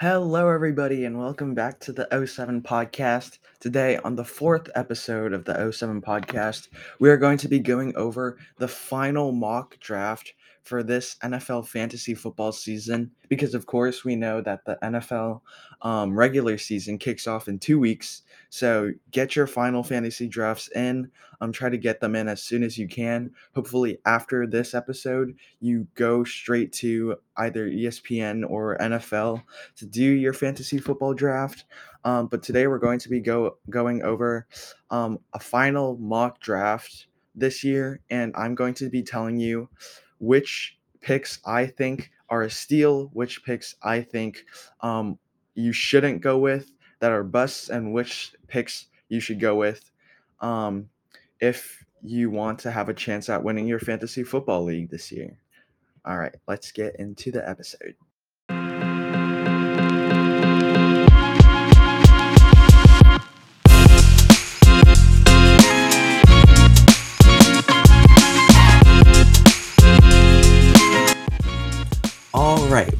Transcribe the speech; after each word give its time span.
Hello, 0.00 0.48
everybody, 0.48 1.04
and 1.04 1.20
welcome 1.20 1.54
back 1.54 1.78
to 1.78 1.92
the 1.92 2.08
07 2.10 2.62
podcast. 2.62 3.38
Today, 3.60 3.96
on 3.98 4.16
the 4.16 4.24
fourth 4.24 4.68
episode 4.74 5.32
of 5.32 5.44
the 5.44 5.70
07 5.70 6.02
podcast, 6.02 6.66
we 6.98 7.08
are 7.10 7.16
going 7.16 7.38
to 7.38 7.46
be 7.46 7.60
going 7.60 7.94
over 7.94 8.36
the 8.58 8.66
final 8.66 9.30
mock 9.30 9.78
draft 9.78 10.34
for 10.64 10.82
this 10.82 11.16
NFL 11.22 11.66
fantasy 11.68 12.14
football 12.14 12.50
season 12.50 13.10
because, 13.28 13.54
of 13.54 13.66
course, 13.66 14.04
we 14.04 14.16
know 14.16 14.40
that 14.40 14.64
the 14.64 14.78
NFL 14.82 15.42
um, 15.82 16.16
regular 16.16 16.56
season 16.56 16.98
kicks 16.98 17.26
off 17.26 17.48
in 17.48 17.58
two 17.58 17.78
weeks. 17.78 18.22
So, 18.48 18.90
get 19.10 19.36
your 19.36 19.46
final 19.46 19.82
fantasy 19.82 20.26
drafts 20.26 20.68
in. 20.74 21.10
Um, 21.40 21.52
try 21.52 21.68
to 21.68 21.76
get 21.76 22.00
them 22.00 22.16
in 22.16 22.28
as 22.28 22.42
soon 22.42 22.62
as 22.62 22.78
you 22.78 22.88
can. 22.88 23.30
Hopefully, 23.54 23.98
after 24.06 24.46
this 24.46 24.74
episode, 24.74 25.36
you 25.60 25.86
go 25.94 26.24
straight 26.24 26.72
to 26.74 27.16
either 27.36 27.68
ESPN 27.68 28.48
or 28.48 28.78
NFL 28.78 29.42
to 29.76 29.86
do 29.86 30.02
your 30.02 30.32
fantasy 30.32 30.78
football 30.78 31.12
draft. 31.12 31.64
Um, 32.04 32.26
but 32.26 32.42
today 32.42 32.66
we're 32.66 32.78
going 32.78 32.98
to 33.00 33.08
be 33.08 33.20
go 33.20 33.58
going 33.68 34.02
over 34.02 34.46
um, 34.90 35.18
a 35.32 35.38
final 35.38 35.96
mock 35.98 36.40
draft 36.40 37.06
this 37.34 37.64
year, 37.64 38.00
and 38.10 38.32
I'm 38.36 38.54
going 38.54 38.74
to 38.74 38.88
be 38.88 39.02
telling 39.02 39.38
you 39.38 39.68
which 40.24 40.78
picks 41.00 41.38
I 41.44 41.66
think 41.66 42.10
are 42.28 42.42
a 42.42 42.50
steal, 42.50 43.10
which 43.12 43.44
picks 43.44 43.76
I 43.82 44.00
think 44.00 44.44
um, 44.80 45.18
you 45.54 45.72
shouldn't 45.72 46.22
go 46.22 46.38
with 46.38 46.70
that 47.00 47.12
are 47.12 47.24
busts, 47.24 47.68
and 47.68 47.92
which 47.92 48.34
picks 48.48 48.86
you 49.08 49.20
should 49.20 49.40
go 49.40 49.54
with 49.54 49.90
um, 50.40 50.88
if 51.40 51.84
you 52.02 52.30
want 52.30 52.58
to 52.60 52.70
have 52.70 52.88
a 52.88 52.94
chance 52.94 53.28
at 53.28 53.42
winning 53.42 53.66
your 53.66 53.80
fantasy 53.80 54.24
football 54.24 54.64
league 54.64 54.90
this 54.90 55.12
year. 55.12 55.38
All 56.04 56.18
right, 56.18 56.34
let's 56.46 56.72
get 56.72 56.96
into 56.96 57.30
the 57.30 57.46
episode. 57.48 57.94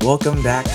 Welcome 0.05 0.43
back 0.43 0.67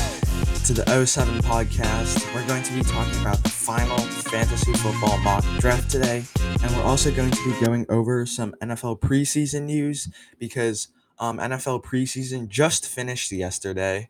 to 0.65 0.73
the 0.73 1.05
07 1.05 1.37
podcast. 1.41 2.33
We're 2.33 2.47
going 2.47 2.63
to 2.63 2.73
be 2.73 2.81
talking 2.81 3.21
about 3.21 3.37
the 3.43 3.49
final 3.49 3.99
fantasy 3.99 4.73
football 4.73 5.19
mock 5.19 5.45
draft 5.59 5.91
today, 5.91 6.23
and 6.63 6.75
we're 6.75 6.81
also 6.81 7.11
going 7.11 7.29
to 7.29 7.43
be 7.45 7.63
going 7.63 7.85
over 7.89 8.25
some 8.25 8.55
NFL 8.59 8.99
preseason 9.01 9.65
news 9.65 10.09
because 10.39 10.87
um, 11.19 11.37
NFL 11.37 11.83
preseason 11.83 12.47
just 12.47 12.87
finished 12.87 13.31
yesterday, 13.31 14.09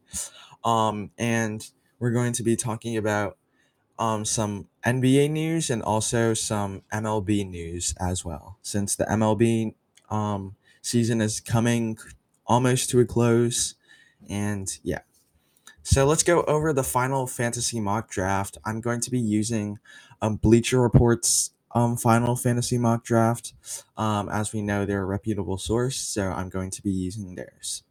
um, 0.64 1.12
and 1.18 1.70
we're 2.00 2.12
going 2.12 2.32
to 2.32 2.42
be 2.42 2.56
talking 2.56 2.96
about 2.96 3.38
um, 4.00 4.24
some 4.24 4.70
NBA 4.86 5.32
news 5.32 5.70
and 5.70 5.84
also 5.84 6.34
some 6.34 6.84
MLB 6.94 7.46
news 7.46 7.94
as 8.00 8.24
well, 8.24 8.58
since 8.62 8.96
the 8.96 9.04
MLB 9.04 9.74
um, 10.10 10.56
season 10.82 11.20
is 11.20 11.42
coming 11.42 11.98
almost 12.48 12.90
to 12.92 13.02
a 13.02 13.06
close. 13.06 13.76
And 14.30 14.70
yeah. 14.84 15.00
So 15.84 16.06
let's 16.06 16.24
go 16.24 16.44
over 16.44 16.74
the 16.74 16.84
final 16.84 17.26
fantasy 17.26 17.80
mock 17.80 18.10
draft. 18.10 18.58
I'm 18.66 18.82
going 18.82 19.02
to 19.02 19.12
be 19.12 19.20
using 19.20 19.80
um, 20.22 20.36
Bleacher 20.36 20.82
Report's 20.82 21.52
um, 21.74 21.98
final 21.98 22.36
fantasy 22.36 22.78
mock 22.78 23.04
draft. 23.04 23.54
Um, 23.98 24.30
as 24.30 24.54
we 24.54 24.62
know, 24.62 24.86
they're 24.86 25.02
a 25.02 25.06
reputable 25.06 25.58
source, 25.58 25.98
so 25.98 26.30
I'm 26.30 26.50
going 26.50 26.72
to 26.72 26.82
be 26.82 26.92
using 26.92 27.36
theirs. 27.36 27.84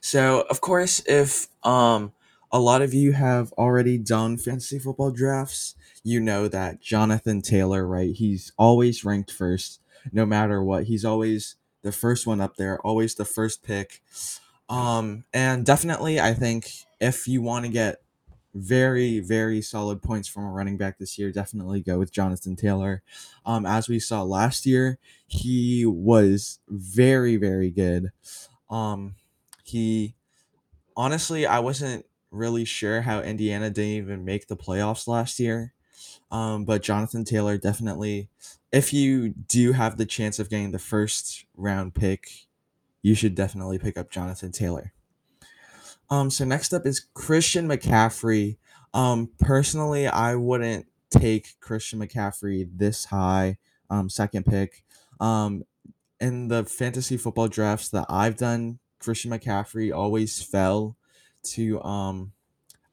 So, 0.00 0.44
of 0.50 0.60
course, 0.60 1.02
if 1.06 1.46
um, 1.62 2.12
a 2.50 2.58
lot 2.58 2.82
of 2.82 2.92
you 2.92 3.12
have 3.12 3.52
already 3.52 3.98
done 3.98 4.36
fantasy 4.36 4.78
football 4.78 5.12
drafts, 5.12 5.76
you 6.02 6.20
know 6.20 6.48
that 6.48 6.80
Jonathan 6.80 7.40
Taylor, 7.40 7.86
right? 7.86 8.14
He's 8.14 8.52
always 8.58 9.04
ranked 9.04 9.30
first, 9.30 9.80
no 10.12 10.26
matter 10.26 10.62
what. 10.62 10.84
He's 10.84 11.04
always 11.04 11.54
the 11.82 11.92
first 11.92 12.26
one 12.26 12.40
up 12.40 12.56
there, 12.56 12.80
always 12.80 13.14
the 13.14 13.24
first 13.24 13.62
pick. 13.62 14.02
Um, 14.68 15.24
and 15.32 15.66
definitely, 15.66 16.20
I 16.20 16.34
think 16.34 16.70
if 17.00 17.28
you 17.28 17.42
want 17.42 17.64
to 17.66 17.70
get 17.70 18.02
very, 18.54 19.20
very 19.20 19.62
solid 19.62 20.02
points 20.02 20.28
from 20.28 20.44
a 20.44 20.50
running 20.50 20.76
back 20.76 20.98
this 20.98 21.18
year, 21.18 21.32
definitely 21.32 21.80
go 21.80 21.98
with 21.98 22.12
Jonathan 22.12 22.56
Taylor. 22.56 23.02
Um, 23.46 23.64
as 23.66 23.88
we 23.88 23.98
saw 23.98 24.22
last 24.22 24.66
year, 24.66 24.98
he 25.26 25.86
was 25.86 26.58
very, 26.68 27.36
very 27.36 27.70
good. 27.70 28.12
Um, 28.70 29.14
he 29.64 30.14
honestly, 30.96 31.46
I 31.46 31.58
wasn't 31.60 32.06
really 32.30 32.64
sure 32.64 33.02
how 33.02 33.20
Indiana 33.20 33.70
didn't 33.70 33.90
even 33.90 34.24
make 34.24 34.48
the 34.48 34.56
playoffs 34.56 35.06
last 35.06 35.38
year. 35.38 35.72
Um, 36.30 36.64
but 36.64 36.82
Jonathan 36.82 37.24
Taylor 37.24 37.58
definitely, 37.58 38.28
if 38.72 38.92
you 38.92 39.30
do 39.30 39.72
have 39.72 39.98
the 39.98 40.06
chance 40.06 40.38
of 40.38 40.48
getting 40.48 40.72
the 40.72 40.78
first 40.78 41.44
round 41.56 41.94
pick, 41.94 42.46
you 43.02 43.14
should 43.14 43.34
definitely 43.34 43.78
pick 43.78 43.96
up 43.96 44.10
Jonathan 44.10 44.52
Taylor. 44.52 44.92
Um, 46.10 46.30
so 46.30 46.44
next 46.44 46.72
up 46.72 46.86
is 46.86 47.06
Christian 47.14 47.68
McCaffrey. 47.68 48.58
Um, 48.94 49.30
personally, 49.38 50.06
I 50.06 50.34
wouldn't 50.34 50.86
take 51.10 51.58
Christian 51.60 52.00
McCaffrey 52.00 52.68
this 52.74 53.06
high, 53.06 53.58
um, 53.90 54.08
second 54.08 54.46
pick. 54.46 54.84
Um, 55.20 55.64
in 56.20 56.48
the 56.48 56.64
fantasy 56.64 57.16
football 57.16 57.48
drafts 57.48 57.88
that 57.90 58.06
I've 58.08 58.36
done, 58.36 58.78
Christian 58.98 59.30
McCaffrey 59.30 59.94
always 59.94 60.42
fell 60.42 60.96
to 61.44 61.82
um 61.82 62.32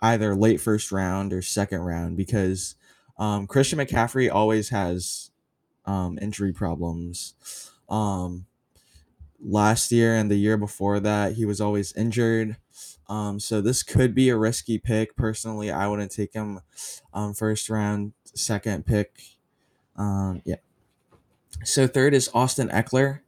either 0.02 0.36
late 0.36 0.60
first 0.60 0.92
round 0.92 1.34
or 1.34 1.42
second 1.42 1.82
round 1.82 2.18
because 2.18 2.76
um, 3.18 3.48
Christian 3.48 3.80
McCaffrey 3.80 4.34
always 4.34 4.70
has 4.70 5.32
um, 5.86 6.18
injury 6.22 6.54
problems. 6.54 7.72
Um, 7.90 8.46
last 9.44 9.92
year 9.92 10.16
and 10.16 10.30
the 10.30 10.36
year 10.36 10.58
before 10.58 11.00
that, 11.00 11.34
he 11.34 11.46
was 11.46 11.62
always 11.62 11.94
injured. 11.94 12.58
Um, 13.08 13.40
so 13.40 13.62
this 13.62 13.82
could 13.84 14.14
be 14.14 14.30
a 14.30 14.38
risky 14.38 14.78
pick. 14.78 15.16
Personally, 15.16 15.72
I 15.72 15.88
wouldn't 15.88 16.12
take 16.12 16.34
him 16.34 16.60
um, 17.14 17.34
first 17.34 17.70
round, 17.70 18.14
second 18.36 18.86
pick. 18.86 19.20
Um, 19.96 20.42
yeah. 20.46 20.58
So 21.64 21.88
third 21.88 22.14
is 22.14 22.30
Austin 22.34 22.70
Ekeler. 22.70 23.22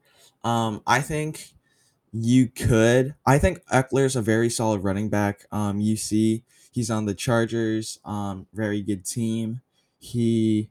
Um, 0.44 0.82
I 0.86 1.02
think 1.02 1.54
you 2.12 2.48
could. 2.48 3.16
I 3.26 3.40
think 3.40 3.64
Ekeler's 3.66 4.16
a 4.16 4.22
very 4.22 4.50
solid 4.50 4.84
running 4.84 5.10
back. 5.10 5.46
Um, 5.52 5.80
you 5.80 5.98
see, 5.98 6.44
he's 6.72 6.92
on 6.92 7.06
the 7.06 7.16
Chargers. 7.16 8.00
Um, 8.06 8.48
very 8.54 8.82
good 8.82 9.06
team. 9.06 9.62
He 9.98 10.70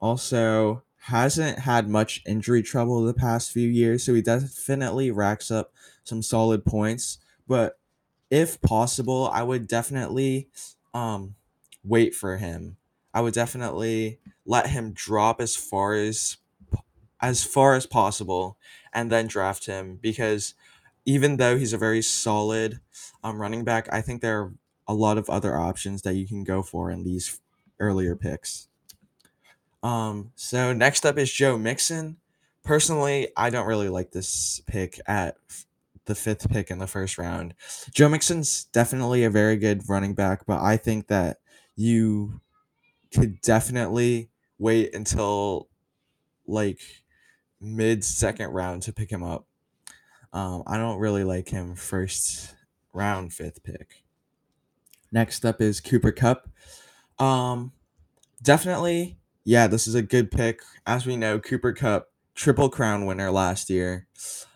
also 0.00 0.82
hasn't 1.06 1.60
had 1.60 1.88
much 1.88 2.22
injury 2.26 2.62
trouble 2.62 3.02
the 3.04 3.14
past 3.14 3.52
few 3.52 3.68
years, 3.68 4.04
so 4.04 4.14
he 4.14 4.22
definitely 4.22 5.10
racks 5.10 5.50
up 5.50 5.72
some 6.04 6.22
solid 6.22 6.64
points. 6.64 7.18
But 7.48 7.78
if 8.30 8.60
possible, 8.60 9.28
I 9.32 9.42
would 9.42 9.68
definitely 9.68 10.48
um 10.94 11.36
wait 11.84 12.14
for 12.14 12.38
him. 12.38 12.76
I 13.14 13.20
would 13.20 13.34
definitely 13.34 14.18
let 14.44 14.68
him 14.68 14.92
drop 14.92 15.40
as 15.40 15.56
far 15.56 15.94
as 15.94 16.36
as 17.20 17.44
far 17.44 17.74
as 17.74 17.86
possible 17.86 18.58
and 18.92 19.10
then 19.10 19.26
draft 19.26 19.66
him 19.66 19.98
because 20.00 20.54
even 21.04 21.36
though 21.36 21.56
he's 21.56 21.72
a 21.72 21.78
very 21.78 22.02
solid 22.02 22.80
um, 23.24 23.40
running 23.40 23.64
back, 23.64 23.88
I 23.92 24.00
think 24.02 24.20
there 24.20 24.40
are 24.42 24.52
a 24.88 24.94
lot 24.94 25.18
of 25.18 25.30
other 25.30 25.56
options 25.56 26.02
that 26.02 26.14
you 26.14 26.26
can 26.26 26.44
go 26.44 26.62
for 26.62 26.90
in 26.90 27.04
these 27.04 27.40
earlier 27.80 28.16
picks. 28.16 28.65
Um, 29.82 30.32
so 30.34 30.72
next 30.72 31.06
up 31.06 31.18
is 31.18 31.32
Joe 31.32 31.58
Mixon. 31.58 32.16
Personally, 32.64 33.28
I 33.36 33.50
don't 33.50 33.66
really 33.66 33.88
like 33.88 34.10
this 34.10 34.60
pick 34.66 35.00
at 35.06 35.36
the 36.06 36.14
fifth 36.14 36.48
pick 36.50 36.70
in 36.70 36.78
the 36.78 36.86
first 36.86 37.18
round. 37.18 37.54
Joe 37.92 38.08
Mixon's 38.08 38.64
definitely 38.64 39.24
a 39.24 39.30
very 39.30 39.56
good 39.56 39.88
running 39.88 40.14
back, 40.14 40.46
but 40.46 40.60
I 40.60 40.76
think 40.76 41.08
that 41.08 41.38
you 41.76 42.40
could 43.12 43.40
definitely 43.40 44.30
wait 44.58 44.94
until 44.94 45.68
like 46.46 46.80
mid 47.60 48.04
second 48.04 48.50
round 48.50 48.82
to 48.82 48.92
pick 48.92 49.10
him 49.10 49.22
up. 49.22 49.46
Um, 50.32 50.62
I 50.66 50.76
don't 50.76 50.98
really 50.98 51.24
like 51.24 51.48
him 51.48 51.74
first 51.74 52.54
round 52.92 53.32
fifth 53.32 53.62
pick. 53.62 54.02
Next 55.12 55.44
up 55.44 55.60
is 55.60 55.80
Cooper 55.80 56.12
Kupp. 56.12 56.48
Um, 57.18 57.72
definitely, 58.42 59.18
yeah, 59.46 59.68
this 59.68 59.86
is 59.86 59.94
a 59.94 60.02
good 60.02 60.32
pick. 60.32 60.60
As 60.86 61.06
we 61.06 61.16
know, 61.16 61.38
Cooper 61.38 61.72
Kupp, 61.72 62.08
triple 62.34 62.68
crown 62.68 63.06
winner 63.06 63.30
last 63.30 63.70
year. 63.70 64.08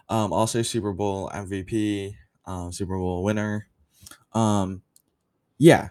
Um, 0.08 0.32
also 0.32 0.62
Super 0.62 0.92
Bowl 0.92 1.30
MVP, 1.32 2.16
um, 2.44 2.72
Super 2.72 2.98
Bowl 2.98 3.22
winner. 3.22 3.68
Um, 4.32 4.82
yeah, 5.58 5.90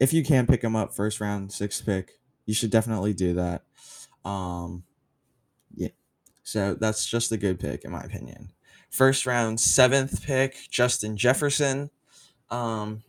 if 0.00 0.14
you 0.14 0.24
can 0.24 0.46
pick 0.46 0.62
him 0.62 0.74
up 0.74 0.94
first 0.94 1.20
round, 1.20 1.52
sixth 1.52 1.84
pick, 1.84 2.12
you 2.46 2.54
should 2.54 2.70
definitely 2.70 3.12
do 3.12 3.34
that. 3.34 3.64
Um, 4.24 4.84
yeah, 5.74 5.88
so 6.42 6.72
that's 6.72 7.04
just 7.04 7.32
a 7.32 7.36
good 7.36 7.60
pick 7.60 7.84
in 7.84 7.90
my 7.90 8.00
opinion. 8.00 8.50
First 8.88 9.26
round, 9.26 9.60
seventh 9.60 10.24
pick, 10.24 10.56
Justin 10.70 11.18
Jefferson. 11.18 11.90
Um, 12.48 13.02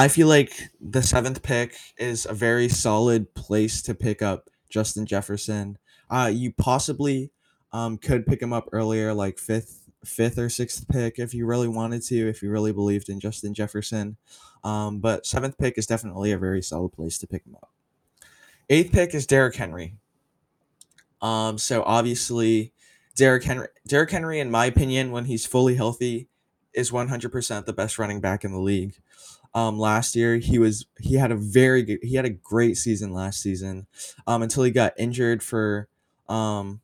I 0.00 0.08
feel 0.08 0.28
like 0.28 0.70
the 0.80 1.02
seventh 1.02 1.42
pick 1.42 1.76
is 1.98 2.24
a 2.24 2.32
very 2.32 2.70
solid 2.70 3.34
place 3.34 3.82
to 3.82 3.94
pick 3.94 4.22
up 4.22 4.48
Justin 4.70 5.04
Jefferson. 5.04 5.76
Uh, 6.08 6.30
you 6.32 6.54
possibly 6.54 7.32
um, 7.70 7.98
could 7.98 8.24
pick 8.24 8.40
him 8.40 8.50
up 8.50 8.70
earlier, 8.72 9.12
like 9.12 9.38
fifth, 9.38 9.90
fifth 10.02 10.38
or 10.38 10.48
sixth 10.48 10.88
pick, 10.88 11.18
if 11.18 11.34
you 11.34 11.44
really 11.44 11.68
wanted 11.68 12.00
to, 12.04 12.16
if 12.30 12.42
you 12.42 12.50
really 12.50 12.72
believed 12.72 13.10
in 13.10 13.20
Justin 13.20 13.52
Jefferson. 13.52 14.16
Um, 14.64 15.00
but 15.00 15.26
seventh 15.26 15.58
pick 15.58 15.76
is 15.76 15.84
definitely 15.84 16.32
a 16.32 16.38
very 16.38 16.62
solid 16.62 16.92
place 16.92 17.18
to 17.18 17.26
pick 17.26 17.44
him 17.44 17.56
up. 17.56 17.68
Eighth 18.70 18.92
pick 18.92 19.14
is 19.14 19.26
Derrick 19.26 19.56
Henry. 19.56 19.96
Um, 21.20 21.58
so 21.58 21.82
obviously, 21.82 22.72
Derrick 23.16 23.44
Henry, 23.44 23.68
Derrick 23.86 24.12
Henry, 24.12 24.40
in 24.40 24.50
my 24.50 24.64
opinion, 24.64 25.10
when 25.10 25.26
he's 25.26 25.44
fully 25.44 25.74
healthy, 25.74 26.28
is 26.72 26.90
one 26.90 27.08
hundred 27.08 27.32
percent 27.32 27.66
the 27.66 27.74
best 27.74 27.98
running 27.98 28.22
back 28.22 28.44
in 28.44 28.52
the 28.52 28.60
league. 28.60 28.94
Um, 29.52 29.78
last 29.78 30.14
year 30.14 30.36
he 30.36 30.58
was 30.58 30.86
he 31.00 31.14
had 31.14 31.32
a 31.32 31.36
very 31.36 31.82
good 31.82 31.98
he 32.02 32.14
had 32.14 32.24
a 32.24 32.30
great 32.30 32.76
season 32.76 33.12
last 33.12 33.42
season, 33.42 33.86
um, 34.26 34.42
until 34.42 34.62
he 34.62 34.70
got 34.70 34.92
injured 34.96 35.42
for 35.42 35.88
um 36.28 36.80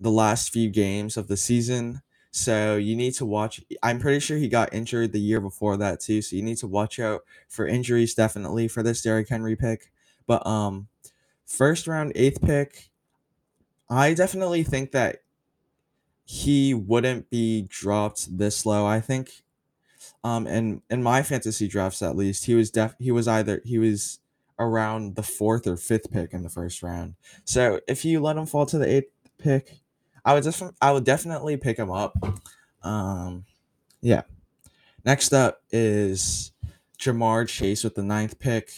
the 0.00 0.10
last 0.10 0.52
few 0.52 0.70
games 0.70 1.16
of 1.16 1.28
the 1.28 1.36
season. 1.36 2.02
So 2.30 2.76
you 2.76 2.94
need 2.94 3.14
to 3.14 3.24
watch. 3.24 3.60
I'm 3.82 3.98
pretty 3.98 4.20
sure 4.20 4.36
he 4.36 4.48
got 4.48 4.72
injured 4.72 5.12
the 5.12 5.20
year 5.20 5.40
before 5.40 5.76
that 5.78 6.00
too. 6.00 6.22
So 6.22 6.36
you 6.36 6.42
need 6.42 6.58
to 6.58 6.66
watch 6.66 7.00
out 7.00 7.22
for 7.48 7.66
injuries 7.66 8.14
definitely 8.14 8.68
for 8.68 8.82
this 8.82 9.02
Derrick 9.02 9.28
Henry 9.28 9.56
pick. 9.56 9.90
But 10.26 10.46
um, 10.46 10.88
first 11.46 11.86
round 11.88 12.12
eighth 12.14 12.40
pick, 12.42 12.90
I 13.90 14.14
definitely 14.14 14.62
think 14.62 14.92
that 14.92 15.22
he 16.24 16.74
wouldn't 16.74 17.30
be 17.30 17.62
dropped 17.62 18.36
this 18.36 18.66
low. 18.66 18.86
I 18.86 19.00
think 19.00 19.42
um 20.24 20.46
and 20.46 20.82
in 20.90 21.02
my 21.02 21.22
fantasy 21.22 21.68
drafts 21.68 22.02
at 22.02 22.16
least, 22.16 22.46
he 22.46 22.54
was 22.54 22.70
def 22.70 22.94
he 22.98 23.12
was 23.12 23.28
either 23.28 23.60
he 23.64 23.78
was 23.78 24.18
around 24.58 25.14
the 25.14 25.22
fourth 25.22 25.66
or 25.66 25.76
fifth 25.76 26.10
pick 26.10 26.32
in 26.32 26.42
the 26.42 26.48
first 26.50 26.82
round. 26.82 27.14
So 27.44 27.80
if 27.86 28.04
you 28.04 28.20
let 28.20 28.36
him 28.36 28.46
fall 28.46 28.66
to 28.66 28.78
the 28.78 28.88
eighth 28.88 29.12
pick, 29.38 29.78
I 30.24 30.34
would 30.34 30.44
just 30.44 30.62
I 30.80 30.92
would 30.92 31.04
definitely 31.04 31.56
pick 31.56 31.78
him 31.78 31.90
up. 31.90 32.16
Um 32.82 33.44
yeah. 34.00 34.22
Next 35.04 35.32
up 35.32 35.62
is 35.70 36.52
Ja'Marr 36.98 37.48
Chase 37.48 37.84
with 37.84 37.94
the 37.94 38.02
ninth 38.02 38.38
pick. 38.38 38.70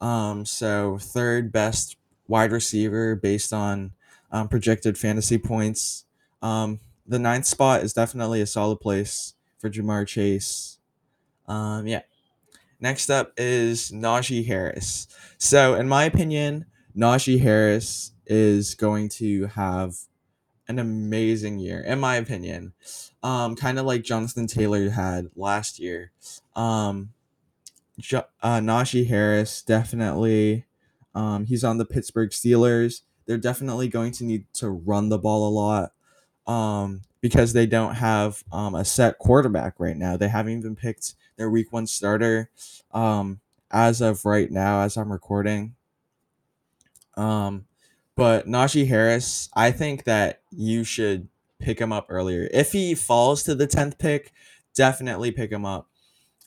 Um, 0.00 0.44
so 0.44 0.98
third 0.98 1.52
best 1.52 1.96
wide 2.28 2.52
receiver 2.52 3.14
based 3.16 3.52
on 3.52 3.92
um, 4.30 4.48
projected 4.48 4.98
fantasy 4.98 5.38
points. 5.38 6.04
Um, 6.42 6.80
the 7.06 7.18
ninth 7.18 7.46
spot 7.46 7.82
is 7.82 7.92
definitely 7.92 8.40
a 8.40 8.46
solid 8.46 8.80
place 8.80 9.34
for 9.58 9.70
Ja'Marr 9.70 10.06
Chase. 10.06 10.78
Um, 11.46 11.86
yeah. 11.86 12.02
Next 12.80 13.10
up 13.10 13.32
is 13.36 13.90
Najee 13.90 14.46
Harris. 14.46 15.08
So, 15.38 15.74
in 15.74 15.88
my 15.88 16.04
opinion, 16.04 16.66
Najee 16.96 17.40
Harris 17.40 18.12
is 18.26 18.74
going 18.74 19.08
to 19.10 19.46
have 19.46 19.96
an 20.68 20.78
amazing 20.78 21.58
year, 21.58 21.80
in 21.80 22.00
my 22.00 22.16
opinion. 22.16 22.72
Um, 23.22 23.56
kind 23.56 23.78
of 23.78 23.86
like 23.86 24.02
Jonathan 24.02 24.46
Taylor 24.46 24.90
had 24.90 25.30
last 25.36 25.78
year. 25.78 26.12
Um, 26.54 27.12
Jo- 27.98 28.26
uh, 28.42 28.58
Najee 28.60 29.06
Harris 29.06 29.62
definitely. 29.62 30.66
Um, 31.14 31.46
he's 31.46 31.64
on 31.64 31.78
the 31.78 31.86
Pittsburgh 31.86 32.30
Steelers. 32.30 33.02
They're 33.24 33.38
definitely 33.38 33.88
going 33.88 34.12
to 34.12 34.24
need 34.24 34.46
to 34.54 34.68
run 34.68 35.08
the 35.08 35.18
ball 35.18 35.48
a 35.48 35.50
lot 35.50 35.92
um, 36.46 37.02
because 37.26 37.52
they 37.52 37.66
don't 37.66 37.96
have 37.96 38.44
um, 38.52 38.76
a 38.76 38.84
set 38.84 39.18
quarterback 39.18 39.74
right 39.80 39.96
now. 39.96 40.16
They 40.16 40.28
haven't 40.28 40.58
even 40.58 40.76
picked 40.76 41.16
their 41.36 41.50
week 41.50 41.72
one 41.72 41.88
starter 41.88 42.50
um, 42.92 43.40
as 43.68 44.00
of 44.00 44.24
right 44.24 44.48
now, 44.48 44.82
as 44.82 44.96
I'm 44.96 45.10
recording. 45.10 45.74
Um, 47.16 47.66
but 48.14 48.46
Najee 48.46 48.86
Harris, 48.86 49.48
I 49.56 49.72
think 49.72 50.04
that 50.04 50.42
you 50.52 50.84
should 50.84 51.26
pick 51.58 51.80
him 51.80 51.90
up 51.92 52.06
earlier. 52.10 52.48
If 52.52 52.70
he 52.70 52.94
falls 52.94 53.42
to 53.42 53.56
the 53.56 53.66
10th 53.66 53.98
pick, 53.98 54.32
definitely 54.72 55.32
pick 55.32 55.50
him 55.50 55.66
up. 55.66 55.88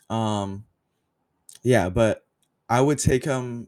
Um, 0.10 0.64
yeah, 1.62 1.90
but 1.90 2.26
I 2.70 2.80
would 2.80 3.00
take 3.00 3.26
him 3.26 3.68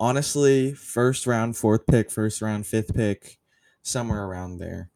honestly 0.00 0.72
first 0.72 1.28
round, 1.28 1.56
fourth 1.56 1.86
pick, 1.86 2.10
first 2.10 2.42
round, 2.42 2.66
fifth 2.66 2.92
pick, 2.92 3.38
somewhere 3.82 4.24
around 4.24 4.58
there. 4.58 4.90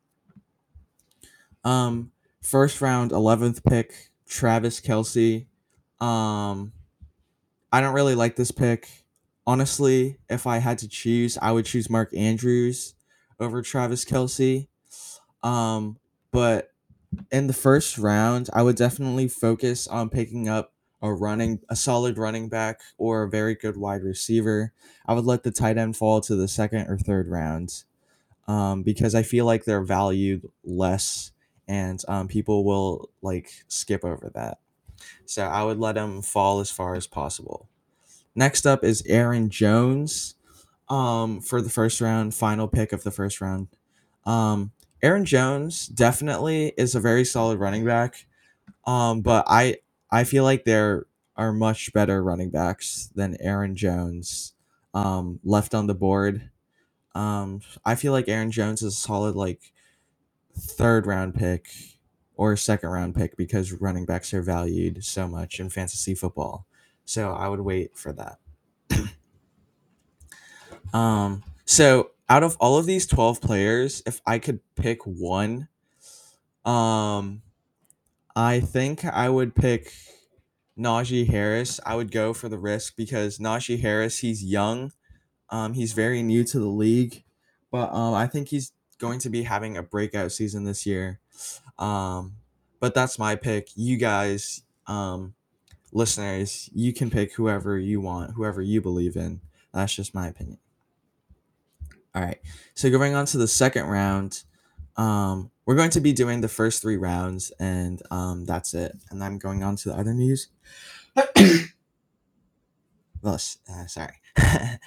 Um, 1.64 2.12
first 2.42 2.80
round, 2.80 3.12
eleventh 3.12 3.64
pick, 3.64 4.10
Travis 4.28 4.80
Kelce. 4.80 5.46
Um, 6.00 6.72
I 7.72 7.80
don't 7.80 7.94
really 7.94 8.14
like 8.14 8.36
this 8.36 8.50
pick. 8.50 8.88
Honestly, 9.46 10.18
if 10.28 10.46
I 10.46 10.58
had 10.58 10.78
to 10.78 10.88
choose, 10.88 11.36
I 11.40 11.52
would 11.52 11.66
choose 11.66 11.90
Mark 11.90 12.14
Andrews 12.14 12.94
over 13.38 13.62
Travis 13.62 14.04
Kelce. 14.04 14.68
Um, 15.42 15.98
but 16.30 16.70
in 17.30 17.46
the 17.46 17.52
first 17.52 17.98
round, 17.98 18.48
I 18.52 18.62
would 18.62 18.76
definitely 18.76 19.28
focus 19.28 19.86
on 19.86 20.08
picking 20.08 20.48
up 20.48 20.72
a 21.02 21.12
running 21.12 21.60
a 21.68 21.76
solid 21.76 22.16
running 22.16 22.48
back 22.48 22.80
or 22.96 23.24
a 23.24 23.28
very 23.28 23.54
good 23.54 23.76
wide 23.76 24.02
receiver. 24.02 24.72
I 25.06 25.12
would 25.12 25.26
let 25.26 25.42
the 25.42 25.50
tight 25.50 25.76
end 25.76 25.96
fall 25.96 26.22
to 26.22 26.34
the 26.34 26.48
second 26.48 26.88
or 26.88 26.96
third 26.96 27.28
round 27.28 27.84
um, 28.48 28.82
because 28.82 29.14
I 29.14 29.22
feel 29.22 29.44
like 29.44 29.64
they're 29.64 29.82
valued 29.82 30.50
less 30.64 31.32
and 31.68 32.02
um, 32.08 32.28
people 32.28 32.64
will 32.64 33.10
like 33.22 33.50
skip 33.68 34.04
over 34.04 34.30
that. 34.34 34.58
So 35.26 35.44
I 35.44 35.64
would 35.64 35.78
let 35.78 35.96
them 35.96 36.22
fall 36.22 36.60
as 36.60 36.70
far 36.70 36.94
as 36.94 37.06
possible. 37.06 37.68
Next 38.34 38.66
up 38.66 38.84
is 38.84 39.04
Aaron 39.06 39.50
Jones 39.50 40.36
um, 40.88 41.40
for 41.40 41.62
the 41.62 41.70
first 41.70 42.00
round, 42.00 42.34
final 42.34 42.68
pick 42.68 42.92
of 42.92 43.04
the 43.04 43.12
first 43.12 43.40
round. 43.40 43.68
Um, 44.26 44.72
Aaron 45.02 45.26
Jones 45.26 45.86
definitely 45.88 46.74
is 46.78 46.94
a 46.94 47.00
very 47.00 47.24
solid 47.24 47.58
running 47.60 47.84
back. 47.86 48.26
Um, 48.86 49.22
but 49.22 49.44
I 49.48 49.78
I 50.10 50.24
feel 50.24 50.44
like 50.44 50.64
there 50.64 51.06
are 51.36 51.52
much 51.52 51.92
better 51.94 52.22
running 52.24 52.50
backs 52.50 53.10
than 53.16 53.38
Aaron 53.40 53.76
Jones 53.76 54.54
um, 54.94 55.40
left 55.44 55.74
on 55.74 55.88
the 55.88 55.94
board. 55.94 56.50
Um, 57.14 57.62
I 57.84 57.96
feel 57.96 58.12
like 58.12 58.28
Aaron 58.28 58.52
Jones 58.52 58.82
is 58.82 58.94
a 58.94 58.96
solid 58.96 59.36
like 59.36 59.72
third 60.56 61.06
round 61.06 61.34
pick 61.34 61.68
or 62.36 62.56
second 62.56 62.88
round 62.88 63.14
pick 63.14 63.36
because 63.36 63.72
running 63.72 64.04
backs 64.04 64.34
are 64.34 64.42
valued 64.42 65.04
so 65.04 65.28
much 65.28 65.60
in 65.60 65.70
fantasy 65.70 66.14
football. 66.14 66.66
So 67.04 67.32
I 67.32 67.48
would 67.48 67.60
wait 67.60 67.96
for 67.96 68.12
that. 68.12 68.38
Um, 70.92 71.42
so 71.64 72.12
out 72.28 72.44
of 72.44 72.56
all 72.60 72.78
of 72.78 72.86
these 72.86 73.06
12 73.06 73.40
players, 73.40 74.02
if 74.06 74.20
I 74.24 74.38
could 74.38 74.60
pick 74.76 75.04
one, 75.04 75.68
um, 76.64 77.42
I 78.36 78.60
think 78.60 79.04
I 79.04 79.28
would 79.28 79.54
pick 79.54 79.92
Najee 80.78 81.28
Harris. 81.28 81.80
I 81.84 81.96
would 81.96 82.10
go 82.10 82.32
for 82.32 82.48
the 82.48 82.58
risk 82.58 82.96
because 82.96 83.38
Najee 83.38 83.80
Harris, 83.80 84.18
he's 84.18 84.42
young. 84.42 84.92
Um, 85.50 85.74
he's 85.74 85.92
very 85.92 86.22
new 86.22 86.44
to 86.44 86.58
the 86.58 86.68
league, 86.68 87.22
but 87.70 87.92
um, 87.92 88.14
I 88.14 88.26
think 88.26 88.48
he's 88.48 88.72
going 88.98 89.18
to 89.20 89.30
be 89.30 89.42
having 89.42 89.76
a 89.76 89.82
breakout 89.82 90.32
season 90.32 90.64
this 90.64 90.86
year. 90.86 91.20
Um, 91.78 92.34
but 92.80 92.94
that's 92.94 93.18
my 93.18 93.36
pick. 93.36 93.68
You 93.74 93.96
guys, 93.96 94.62
um, 94.86 95.34
listeners, 95.92 96.68
you 96.74 96.92
can 96.92 97.10
pick 97.10 97.34
whoever 97.34 97.78
you 97.78 98.00
want, 98.00 98.32
whoever 98.32 98.60
you 98.60 98.80
believe 98.80 99.16
in. 99.16 99.40
That's 99.72 99.94
just 99.94 100.14
my 100.14 100.28
opinion. 100.28 100.58
All 102.14 102.22
right. 102.22 102.38
So 102.74 102.90
going 102.90 103.14
on 103.14 103.26
to 103.26 103.38
the 103.38 103.48
second 103.48 103.86
round, 103.86 104.44
um, 104.96 105.50
we're 105.66 105.74
going 105.74 105.90
to 105.90 106.00
be 106.00 106.12
doing 106.12 106.40
the 106.40 106.48
first 106.48 106.82
three 106.82 106.96
rounds, 106.96 107.50
and 107.58 108.02
um, 108.10 108.44
that's 108.44 108.74
it. 108.74 108.96
And 109.10 109.24
I'm 109.24 109.38
going 109.38 109.62
on 109.62 109.76
to 109.76 109.88
the 109.88 109.96
other 109.96 110.14
news. 110.14 110.48
well, 113.22 113.34
uh, 113.34 113.86
sorry. 113.86 114.20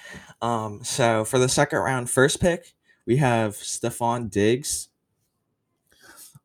um, 0.42 0.80
so 0.84 1.24
for 1.24 1.38
the 1.38 1.48
second 1.48 1.80
round, 1.80 2.08
first 2.08 2.40
pick, 2.40 2.74
we 3.08 3.16
have 3.16 3.54
Stefon 3.54 4.30
Diggs. 4.30 4.90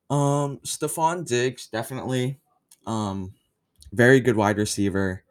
Um, 0.10 0.60
Stefon 0.60 1.28
Diggs 1.28 1.68
definitely, 1.68 2.40
um, 2.88 3.34
very 3.92 4.22
good 4.22 4.38
wide 4.38 4.58
receiver. 4.58 5.24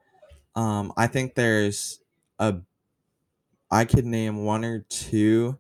Um, 0.54 0.92
I 0.94 1.06
think 1.06 1.34
there's 1.34 2.00
a, 2.38 2.56
I 3.70 3.86
could 3.86 4.04
name 4.04 4.44
one 4.44 4.62
or 4.62 4.80
two 4.90 5.58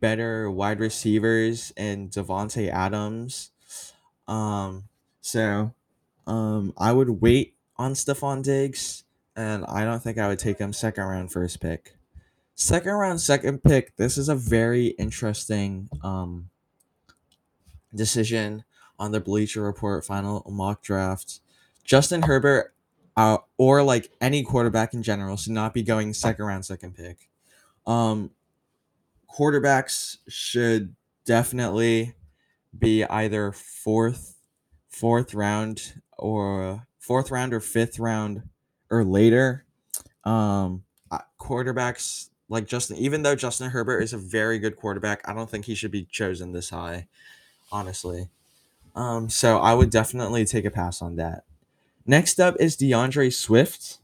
better 0.00 0.48
wide 0.48 0.78
receivers 0.78 1.72
and 1.76 2.12
Davante 2.12 2.70
Adams. 2.70 3.50
Um, 4.28 4.84
so, 5.20 5.74
um, 6.28 6.72
I 6.78 6.92
would 6.92 7.20
wait 7.20 7.56
on 7.76 7.94
Stefon 7.94 8.44
Diggs, 8.44 9.02
and 9.34 9.64
I 9.66 9.84
don't 9.84 10.00
think 10.00 10.16
I 10.18 10.28
would 10.28 10.38
take 10.38 10.60
him 10.60 10.72
second 10.72 11.02
round 11.02 11.32
first 11.32 11.60
pick. 11.60 11.97
Second 12.60 12.94
round 12.94 13.20
second 13.20 13.62
pick. 13.62 13.94
This 13.94 14.18
is 14.18 14.28
a 14.28 14.34
very 14.34 14.88
interesting 14.98 15.88
um 16.02 16.50
decision 17.94 18.64
on 18.98 19.12
the 19.12 19.20
Bleacher 19.20 19.62
Report 19.62 20.04
final 20.04 20.44
mock 20.50 20.82
draft. 20.82 21.38
Justin 21.84 22.22
Herbert, 22.22 22.74
uh, 23.16 23.38
or 23.58 23.84
like 23.84 24.10
any 24.20 24.42
quarterback 24.42 24.92
in 24.92 25.04
general 25.04 25.36
should 25.36 25.52
not 25.52 25.72
be 25.72 25.84
going 25.84 26.12
second 26.12 26.44
round, 26.44 26.64
second 26.64 26.96
pick. 26.96 27.30
Um, 27.86 28.32
quarterbacks 29.32 30.16
should 30.26 30.96
definitely 31.24 32.14
be 32.76 33.04
either 33.04 33.52
fourth, 33.52 34.34
fourth 34.88 35.32
round 35.32 36.02
or 36.18 36.88
fourth 36.98 37.30
round 37.30 37.54
or 37.54 37.60
fifth 37.60 38.00
round 38.00 38.42
or 38.90 39.04
later. 39.04 39.64
Um, 40.24 40.82
quarterbacks 41.40 42.30
like 42.48 42.66
Justin, 42.66 42.96
even 42.96 43.22
though 43.22 43.34
Justin 43.34 43.70
Herbert 43.70 44.00
is 44.00 44.12
a 44.12 44.18
very 44.18 44.58
good 44.58 44.76
quarterback, 44.76 45.26
I 45.28 45.34
don't 45.34 45.50
think 45.50 45.64
he 45.64 45.74
should 45.74 45.90
be 45.90 46.04
chosen 46.04 46.52
this 46.52 46.70
high, 46.70 47.06
honestly. 47.70 48.28
Um, 48.94 49.28
so 49.28 49.58
I 49.58 49.74
would 49.74 49.90
definitely 49.90 50.44
take 50.44 50.64
a 50.64 50.70
pass 50.70 51.02
on 51.02 51.16
that. 51.16 51.44
Next 52.06 52.40
up 52.40 52.56
is 52.58 52.76
DeAndre 52.76 53.32
Swift. 53.32 53.98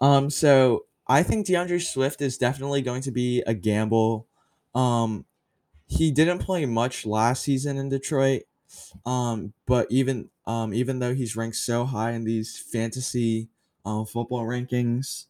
Um, 0.00 0.28
so 0.30 0.84
I 1.06 1.22
think 1.22 1.46
DeAndre 1.46 1.82
Swift 1.82 2.20
is 2.20 2.38
definitely 2.38 2.82
going 2.82 3.02
to 3.02 3.10
be 3.10 3.42
a 3.46 3.54
gamble. 3.54 4.26
Um, 4.74 5.24
he 5.86 6.10
didn't 6.10 6.38
play 6.38 6.66
much 6.66 7.06
last 7.06 7.42
season 7.42 7.78
in 7.78 7.88
Detroit. 7.88 8.42
Um, 9.04 9.52
but 9.66 9.86
even 9.90 10.30
um, 10.46 10.72
even 10.74 10.98
though 10.98 11.14
he's 11.14 11.36
ranked 11.36 11.56
so 11.56 11.84
high 11.84 12.12
in 12.12 12.24
these 12.24 12.58
fantasy 12.58 13.48
um, 13.84 14.06
football 14.06 14.44
rankings, 14.44 15.26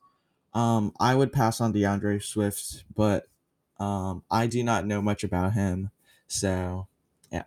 um, 0.55 0.93
I 1.01 1.15
would 1.15 1.33
pass 1.33 1.61
on 1.61 1.73
DeAndre 1.73 2.23
Swift, 2.23 2.85
but 2.95 3.27
um, 3.79 4.23
I 4.31 4.47
do 4.47 4.63
not 4.63 4.87
know 4.87 5.03
much 5.03 5.25
about 5.25 5.55
him. 5.55 5.91
So, 6.27 6.89
yeah. 7.31 7.45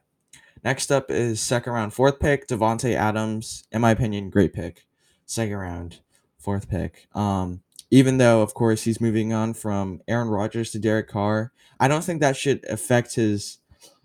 Next 0.63 0.91
up 0.91 1.11
is 1.11 1.39
second 1.39 1.73
round, 1.73 1.93
fourth 1.93 2.19
pick, 2.19 2.47
Davante 2.47 2.93
Adams. 2.93 3.63
In 3.71 3.81
my 3.81 3.91
opinion, 3.91 4.29
great 4.29 4.53
pick. 4.53 4.85
Second 5.25 5.57
round, 5.57 5.99
fourth 6.37 6.69
pick. 6.69 7.07
Um, 7.13 7.61
even 7.91 8.17
though, 8.17 8.41
of 8.41 8.53
course, 8.53 8.83
he's 8.83 8.99
moving 8.99 9.31
on 9.33 9.53
from 9.53 10.01
Aaron 10.07 10.27
Rodgers 10.27 10.71
to 10.71 10.79
Derek 10.79 11.07
Carr, 11.07 11.51
I 11.79 11.87
don't 11.87 12.03
think 12.03 12.21
that 12.21 12.37
should 12.37 12.65
affect 12.65 13.15
his 13.15 13.59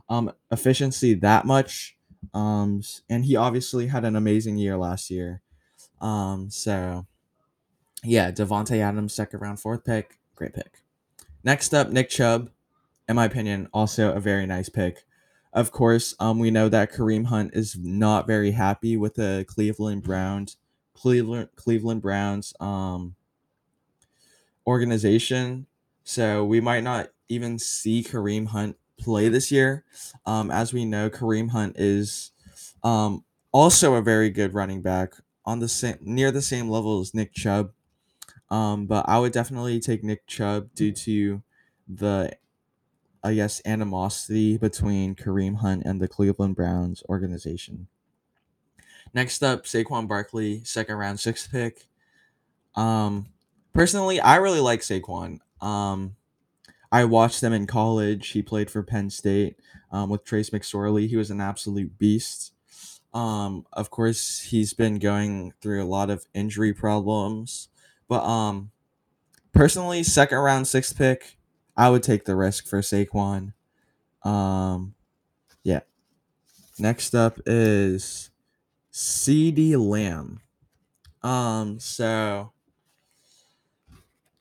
um, 0.09 0.33
efficiency 0.51 1.15
that 1.15 1.47
much. 1.47 1.97
Um, 2.35 2.83
and 3.09 3.25
he 3.25 3.37
obviously 3.37 3.87
had 3.87 4.05
an 4.05 4.17
amazing 4.17 4.59
year 4.59 4.77
last 4.77 5.11
year. 5.11 5.41
Um, 6.01 6.51
so 6.51 7.07
yeah, 8.03 8.31
Davante 8.31 8.79
Adams, 8.79 9.15
second 9.15 9.41
round, 9.41 9.61
fourth 9.61 9.85
pick, 9.85 10.19
great 10.35 10.55
pick. 10.55 10.83
Next 11.45 11.75
up, 11.75 11.91
Nick 11.91 12.11
Chubb, 12.11 12.51
in 13.09 13.17
my 13.17 13.25
opinion, 13.25 13.69
also 13.73 14.13
a 14.13 14.21
very 14.21 14.47
nice 14.47 14.69
pick. 14.69 15.05
Of 15.53 15.73
course, 15.73 16.15
um, 16.21 16.39
we 16.39 16.51
know 16.51 16.69
that 16.69 16.93
Kareem 16.93 17.27
Hunt 17.27 17.53
is 17.55 17.77
not 17.77 18.27
very 18.27 18.53
happy 18.53 18.97
with 18.97 19.15
the 19.15 19.45
Cleveland 19.49 20.03
Browns, 20.03 20.57
Cleveland 20.95 21.49
Cleveland 21.57 22.03
Browns 22.03 22.55
um 22.61 23.17
organization. 24.67 25.67
So 26.05 26.45
we 26.45 26.61
might 26.61 26.85
not 26.85 27.09
even 27.29 27.59
see 27.59 28.03
Kareem 28.03 28.49
Hunt 28.49 28.77
play 28.99 29.29
this 29.29 29.51
year. 29.51 29.85
Um, 30.27 30.51
as 30.51 30.73
we 30.73 30.85
know, 30.85 31.11
Kareem 31.11 31.51
Hunt 31.51 31.77
is 31.79 32.33
um, 32.83 33.25
also 33.53 33.95
a 33.95 34.03
very 34.03 34.31
good 34.31 34.55
running 34.55 34.83
back 34.83 35.15
on 35.45 35.59
the 35.59 35.69
same 35.69 35.97
near 36.01 36.31
the 36.31 36.43
same 36.43 36.69
level 36.69 37.01
as 37.01 37.15
Nick 37.15 37.33
Chubb. 37.33 37.73
Um, 38.51 38.87
but 38.87 39.09
I 39.09 39.19
would 39.19 39.33
definitely 39.33 39.81
take 39.81 40.03
Nick 40.03 40.27
Chubb 40.27 40.75
due 40.75 40.93
to 40.93 41.43
the 41.89 42.33
I 43.23 43.35
guess 43.35 43.61
animosity 43.67 44.57
between 44.57 45.15
Kareem 45.15 45.57
Hunt 45.57 45.83
and 45.85 46.01
the 46.01 46.09
Cleveland 46.09 46.57
Browns 46.57 47.03
organization. 47.09 47.87
Next 49.13 49.43
up, 49.43 49.65
Saquon 49.65 50.09
Barkley, 50.09 50.63
second 50.65 50.97
round, 50.97 51.21
sixth 51.21 51.51
pick. 51.51 51.89
Um, 52.75 53.27
personally, 53.75 54.21
I 54.21 54.37
really 54.37 54.61
like 54.61 54.81
Saquon. 54.81 55.41
Um, 55.61 56.17
I 56.93 57.05
watched 57.05 57.41
them 57.41 57.53
in 57.53 57.67
college. 57.67 58.29
He 58.29 58.43
played 58.43 58.71
for 58.71 58.83
Penn 58.83 59.11
State 59.11 59.57
um, 59.93 60.11
with 60.11 60.25
Trace 60.25 60.51
McSorley. 60.51 61.09
He 61.09 61.17
was 61.17 61.31
an 61.31 61.41
absolute 61.41 61.99
beast. 61.99 62.53
Um, 63.13 63.67
of 63.73 63.91
course, 63.91 64.41
he's 64.41 64.73
been 64.73 64.99
going 64.99 65.53
through 65.61 65.83
a 65.83 65.87
lot 65.87 66.11
of 66.11 66.27
injury 66.33 66.73
problems, 66.73 67.69
but 68.11 68.25
um, 68.25 68.73
personally, 69.53 70.03
second 70.03 70.39
round, 70.39 70.67
sixth 70.67 70.99
pick, 70.99 71.39
I 71.77 71.89
would 71.91 72.03
take 72.03 72.25
the 72.25 72.35
risk 72.35 72.67
for 72.67 72.81
Saquon. 72.81 73.53
Um, 74.25 74.95
yeah. 75.63 75.81
Next 76.77 77.15
up 77.15 77.39
is 77.47 78.31
CeeDee 78.93 79.79
Lamb. 79.79 80.41
Um, 81.23 81.79
so 81.79 82.53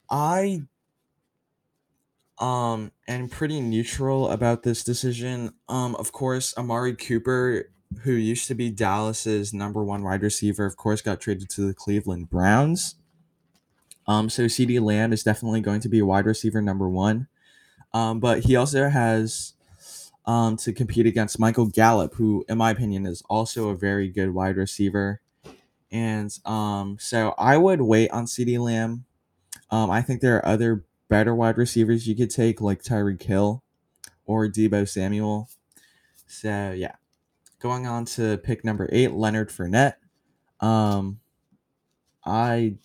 I 0.10 0.64
um 2.40 2.92
am 3.08 3.28
pretty 3.28 3.62
neutral 3.62 4.32
about 4.32 4.64
this 4.64 4.84
decision. 4.84 5.54
Um, 5.68 5.96
of 5.98 6.12
course, 6.12 6.58
Amari 6.58 6.96
Cooper, 6.96 7.70
who 8.02 8.14
used 8.14 8.48
to 8.48 8.56
be 8.56 8.72
Dallas's 8.72 9.54
number 9.54 9.84
one 9.84 10.04
wide 10.04 10.24
receiver, 10.24 10.66
of 10.66 10.76
course, 10.76 11.02
got 11.02 11.22
traded 11.22 11.50
to 11.52 11.68
the 11.68 11.74
Cleveland 11.76 12.32
Browns. 12.32 12.96
Um, 14.10 14.28
so 14.28 14.46
CeeDee 14.46 14.82
Lamb 14.82 15.14
is 15.14 15.22
definitely 15.22 15.62
going 15.62 15.82
to 15.82 15.88
be 15.88 16.02
wide 16.02 16.26
receiver 16.26 16.64
number 16.64 16.90
one. 16.90 17.28
Um, 17.94 18.20
but 18.20 18.40
he 18.40 18.56
also 18.56 18.90
has 18.90 19.54
um, 20.26 20.58
to 20.58 20.74
compete 20.74 21.06
against 21.06 21.38
Michael 21.38 21.68
Gallup, 21.68 22.16
who, 22.16 22.44
in 22.50 22.58
my 22.58 22.72
opinion, 22.72 23.06
is 23.06 23.22
also 23.30 23.70
a 23.70 23.78
very 23.78 24.10
good 24.10 24.34
wide 24.34 24.58
receiver. 24.58 25.22
And 25.92 26.36
um, 26.44 26.98
so 27.00 27.36
I 27.38 27.58
would 27.58 27.82
wait 27.82 28.10
on 28.10 28.26
CeeDee 28.26 28.60
Lamb. 28.60 29.06
Um, 29.70 29.92
I 29.92 30.02
think 30.02 30.22
there 30.22 30.38
are 30.38 30.46
other 30.46 30.84
better 31.08 31.36
wide 31.36 31.60
receivers 31.60 32.08
you 32.08 32.16
could 32.16 32.32
take, 32.32 32.62
like 32.62 32.82
Tyreek 32.82 33.22
Hill 33.22 33.62
or 34.26 34.48
Deebo 34.48 34.90
Samuel. 34.90 35.50
So 36.26 36.74
yeah, 36.76 36.96
going 37.60 37.86
on 37.86 38.06
to 38.06 38.38
pick 38.40 38.66
number 38.66 38.90
eight, 38.92 39.12
Leonard 39.12 39.50
Fournette. 39.50 39.96
Um, 40.60 41.20
I 42.26 42.76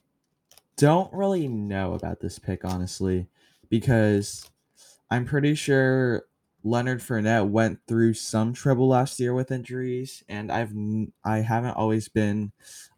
don't 0.76 1.12
really 1.12 1.48
know 1.48 1.94
about 1.94 2.20
this 2.20 2.38
pick 2.38 2.64
honestly, 2.64 3.28
because 3.68 4.50
I'm 5.10 5.24
pretty 5.24 5.54
sure 5.54 6.24
Leonard 6.64 7.00
Fournette 7.00 7.48
went 7.48 7.78
through 7.86 8.14
some 8.14 8.52
trouble 8.54 8.88
last 8.88 9.20
year 9.20 9.34
with 9.34 9.52
injuries, 9.52 10.24
and 10.28 10.50
I've 10.50 10.72
I 11.24 11.38
haven't 11.38 11.76
always 11.76 12.08
been 12.08 12.52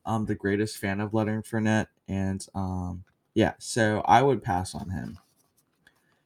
um, 0.05 0.27
the 0.27 0.35
greatest 0.37 0.79
fan 0.79 1.01
of 1.01 1.13
Leonard 1.13 1.45
Fournette, 1.45 1.89
and 2.09 2.47
um, 2.55 3.05
yeah, 3.35 3.55
so 3.59 4.03
I 4.07 4.23
would 4.23 4.43
pass 4.43 4.75
on 4.75 4.91
him. 4.91 5.19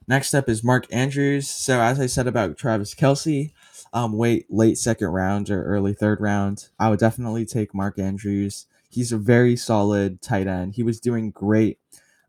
Next 0.06 0.34
up 0.34 0.48
is 0.48 0.64
Mark 0.64 0.86
Andrews. 0.92 1.48
So 1.48 1.80
as 1.80 2.00
I 2.00 2.06
said 2.06 2.26
about 2.26 2.58
Travis 2.58 2.94
Kelce, 2.94 3.52
um, 3.92 4.12
wait 4.12 4.46
late 4.50 4.76
second 4.76 5.08
round 5.08 5.50
or 5.50 5.64
early 5.64 5.94
third 5.94 6.20
round, 6.20 6.68
I 6.78 6.90
would 6.90 6.98
definitely 6.98 7.46
take 7.46 7.74
Mark 7.74 7.98
Andrews. 7.98 8.66
He's 8.90 9.12
a 9.12 9.18
very 9.18 9.56
solid 9.56 10.20
tight 10.20 10.46
end. 10.46 10.74
He 10.74 10.82
was 10.82 11.00
doing 11.00 11.30
great 11.30 11.78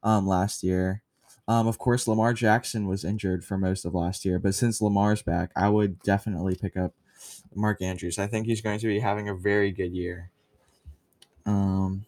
um, 0.03 0.27
last 0.27 0.63
year. 0.63 1.01
Um, 1.47 1.67
of 1.67 1.77
course, 1.77 2.07
Lamar 2.07 2.33
Jackson 2.33 2.87
was 2.87 3.03
injured 3.03 3.43
for 3.43 3.57
most 3.57 3.83
of 3.83 3.93
last 3.93 4.23
year, 4.23 4.39
but 4.39 4.55
since 4.55 4.81
Lamar's 4.81 5.21
back, 5.21 5.51
I 5.55 5.69
would 5.69 5.99
definitely 6.03 6.55
pick 6.55 6.77
up 6.77 6.93
Mark 7.53 7.81
Andrews. 7.81 8.19
I 8.19 8.27
think 8.27 8.45
he's 8.45 8.61
going 8.61 8.79
to 8.79 8.87
be 8.87 8.99
having 8.99 9.27
a 9.27 9.35
very 9.35 9.71
good 9.71 9.91
year. 9.91 10.29
Um, 11.45 12.05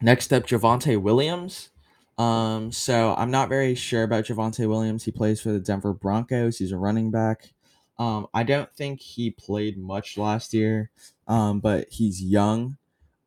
next 0.00 0.32
up, 0.32 0.46
Javonte 0.46 1.00
Williams. 1.00 1.70
Um, 2.18 2.70
so 2.70 3.14
I'm 3.16 3.30
not 3.30 3.48
very 3.48 3.74
sure 3.74 4.02
about 4.02 4.24
Javonte 4.24 4.68
Williams. 4.68 5.04
He 5.04 5.10
plays 5.10 5.40
for 5.40 5.52
the 5.52 5.58
Denver 5.58 5.94
Broncos. 5.94 6.58
He's 6.58 6.72
a 6.72 6.76
running 6.76 7.10
back. 7.10 7.54
Um, 7.98 8.26
I 8.32 8.42
don't 8.42 8.72
think 8.74 9.00
he 9.00 9.30
played 9.30 9.78
much 9.78 10.16
last 10.16 10.54
year, 10.54 10.90
um, 11.26 11.60
but 11.60 11.88
he's 11.90 12.22
young. 12.22 12.76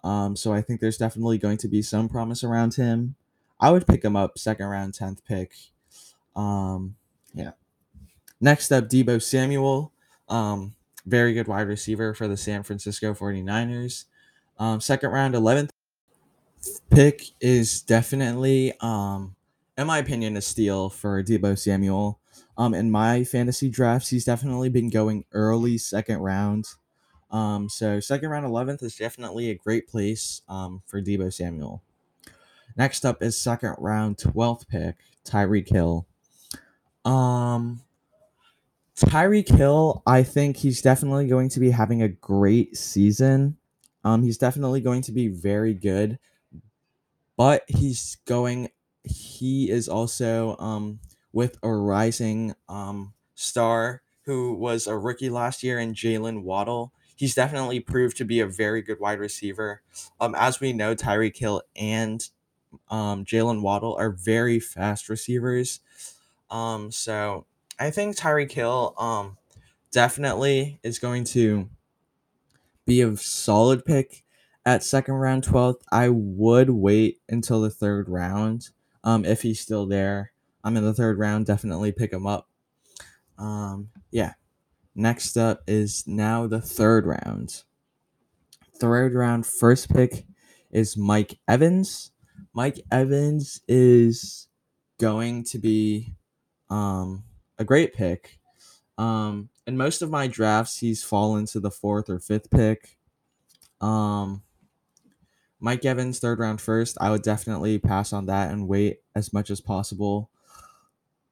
Um, 0.03 0.36
so 0.36 0.53
I 0.53 0.62
think 0.62 0.81
there's 0.81 0.98
definitely 0.98 1.38
going 1.38 1.57
to 1.57 1.67
be 1.67 1.81
some 1.81 2.10
promise 2.10 2.43
around 2.43 2.75
him. 2.75 3.15
I 3.60 3.72
would 3.72 3.88
pick 3.88 4.03
him 4.03 4.15
up 4.15 4.38
second 4.38 4.67
round, 4.67 4.93
10th 4.93 5.24
pick. 5.25 5.53
Um, 6.36 6.95
yeah. 7.33 7.51
Next 8.41 8.72
up, 8.72 8.89
Deebo 8.89 9.22
Samuel. 9.22 9.93
Um, 10.27 10.75
very 11.05 11.33
good 11.33 11.48
wide 11.48 11.67
receiver 11.67 12.13
for 12.13 12.27
the 12.27 12.38
San 12.38 12.63
Francisco 12.63 13.13
49ers. 13.13 14.05
Um, 14.60 14.81
second 14.81 15.12
round, 15.12 15.36
11th 15.36 15.69
pick 16.89 17.24
is 17.41 17.81
definitely, 17.81 18.74
um, 18.79 19.36
in 19.77 19.88
my 19.88 19.98
opinion, 19.98 20.38
a 20.38 20.41
steal 20.41 20.89
for 20.89 21.24
Deebo 21.24 21.57
Samuel. 21.57 22.19
Um, 22.57 22.74
in 22.74 22.91
my 22.91 23.24
fantasy 23.24 23.69
drafts, 23.69 24.10
he's 24.10 24.25
definitely 24.25 24.69
been 24.69 24.89
going 24.89 25.25
early 25.31 25.77
second 25.77 26.19
round. 26.19 26.65
Um, 27.34 27.68
so 27.68 28.00
second 28.00 28.30
round, 28.30 28.46
eleventh 28.46 28.84
is 28.84 28.96
definitely 28.96 29.50
a 29.50 29.56
great 29.56 29.88
place 29.88 30.44
um, 30.48 30.84
for 30.86 31.02
Deebo 31.02 31.34
Samuel. 31.34 31.82
Next 32.78 33.06
up 33.06 33.22
is 33.22 33.36
second 33.36 33.75
round, 33.80 34.20
twelfth 34.20 34.70
pick, 34.70 34.96
Tyreek 35.25 35.68
Hill. 35.68 36.06
Um, 37.04 37.82
Tyreek 38.96 39.50
Hill, 39.50 40.04
I 40.06 40.22
think 40.22 40.58
he's 40.58 40.82
definitely 40.82 41.28
going 41.28 41.50
to 41.50 41.60
be 41.60 41.72
having 41.72 42.04
a 42.04 42.08
great 42.08 42.78
season. 42.78 43.58
Um, 44.04 44.22
he's 44.22 44.38
definitely 44.38 44.82
going 44.82 45.02
to 45.04 45.12
be 45.12 45.28
very 45.28 45.74
good, 45.74 46.20
but 47.36 47.63
he's 47.68 48.18
going. 48.25 48.70
He 49.04 49.70
is 49.72 49.90
also 49.90 50.56
um, 50.60 51.00
with 51.32 51.58
a 51.63 51.72
rising 51.72 52.54
um, 52.70 53.13
star 53.34 54.04
who 54.25 54.54
was 54.54 54.88
a 54.88 54.98
rookie 54.98 55.30
last 55.30 55.63
year 55.63 55.80
in 55.80 55.94
Jaylen 55.94 56.44
Waddle. 56.44 56.94
He's 57.15 57.36
definitely 57.36 57.79
proved 57.79 58.17
to 58.17 58.25
be 58.25 58.39
a 58.39 58.48
very 58.48 58.82
good 58.82 59.00
wide 59.00 59.20
receiver. 59.20 59.82
Um, 60.20 60.36
as 60.36 60.60
we 60.60 60.74
know, 60.74 60.96
Tyreek 60.96 61.38
Hill 61.38 61.62
and 61.75 62.27
um, 62.89 63.24
Jaylen 63.25 63.62
Waddle 63.62 63.96
are 63.96 64.10
very 64.10 64.60
fast 64.60 65.10
receivers. 65.10 65.79
Um, 66.50 66.91
so 66.91 67.46
I 67.79 67.91
think 67.91 68.15
Tyreek 68.15 68.51
Hill 68.51 68.96
um, 68.98 69.38
definitely 69.91 70.79
is 70.84 71.00
going 71.00 71.24
to 71.25 71.70
be 72.86 73.01
a 73.01 73.15
solid 73.15 73.86
pick 73.86 74.24
at 74.65 74.84
second 74.84 75.15
round 75.15 75.43
12th. 75.43 75.82
I 75.91 76.10
would 76.10 76.70
wait 76.70 77.20
until 77.29 77.62
the 77.62 77.70
third 77.70 78.10
round 78.10 78.70
um, 79.03 79.25
if 79.25 79.41
he's 79.41 79.60
still 79.60 79.86
there. 79.86 80.32
I'm 80.63 80.77
in 80.77 80.84
the 80.84 80.93
third 80.93 81.17
round, 81.17 81.46
definitely 81.46 81.91
pick 81.91 82.13
him 82.13 82.25
up. 82.25 82.48
Um, 83.38 83.89
yeah. 84.12 84.34
Next 84.95 85.38
up 85.38 85.62
is 85.67 86.03
now 86.05 86.47
the 86.47 86.62
third 86.62 87.05
round. 87.05 87.63
Third 88.79 89.13
round, 89.13 89.45
first 89.45 89.89
pick 89.89 90.25
is 90.71 90.97
Mike 90.97 91.39
Evans. 91.47 92.12
Mike 92.53 92.81
Evans 92.91 93.62
is 93.67 94.47
going 95.00 95.43
to 95.45 95.57
be 95.57 96.13
um, 96.69 97.23
a 97.57 97.63
great 97.63 97.93
pick. 97.93 98.39
Um, 98.97 99.50
in 99.65 99.77
most 99.77 100.01
of 100.01 100.12
my 100.12 100.27
drafts, 100.27 100.77
he's 100.77 101.03
fallen 101.03 101.45
to 101.47 101.59
the 101.59 101.71
fourth 101.71 102.09
or 102.09 102.19
fifth 102.19 102.51
pick. 102.51 102.97
Um, 103.81 104.43
Mike 105.59 105.85
Evans, 105.85 106.19
third 106.19 106.39
round 106.39 106.62
first. 106.62 106.97
I 107.01 107.09
would 107.09 107.23
definitely 107.23 107.79
pass 107.79 108.13
on 108.13 108.27
that 108.27 108.51
and 108.51 108.67
wait 108.67 109.00
as 109.15 109.33
much 109.33 109.50
as 109.50 109.62
possible. 109.62 110.29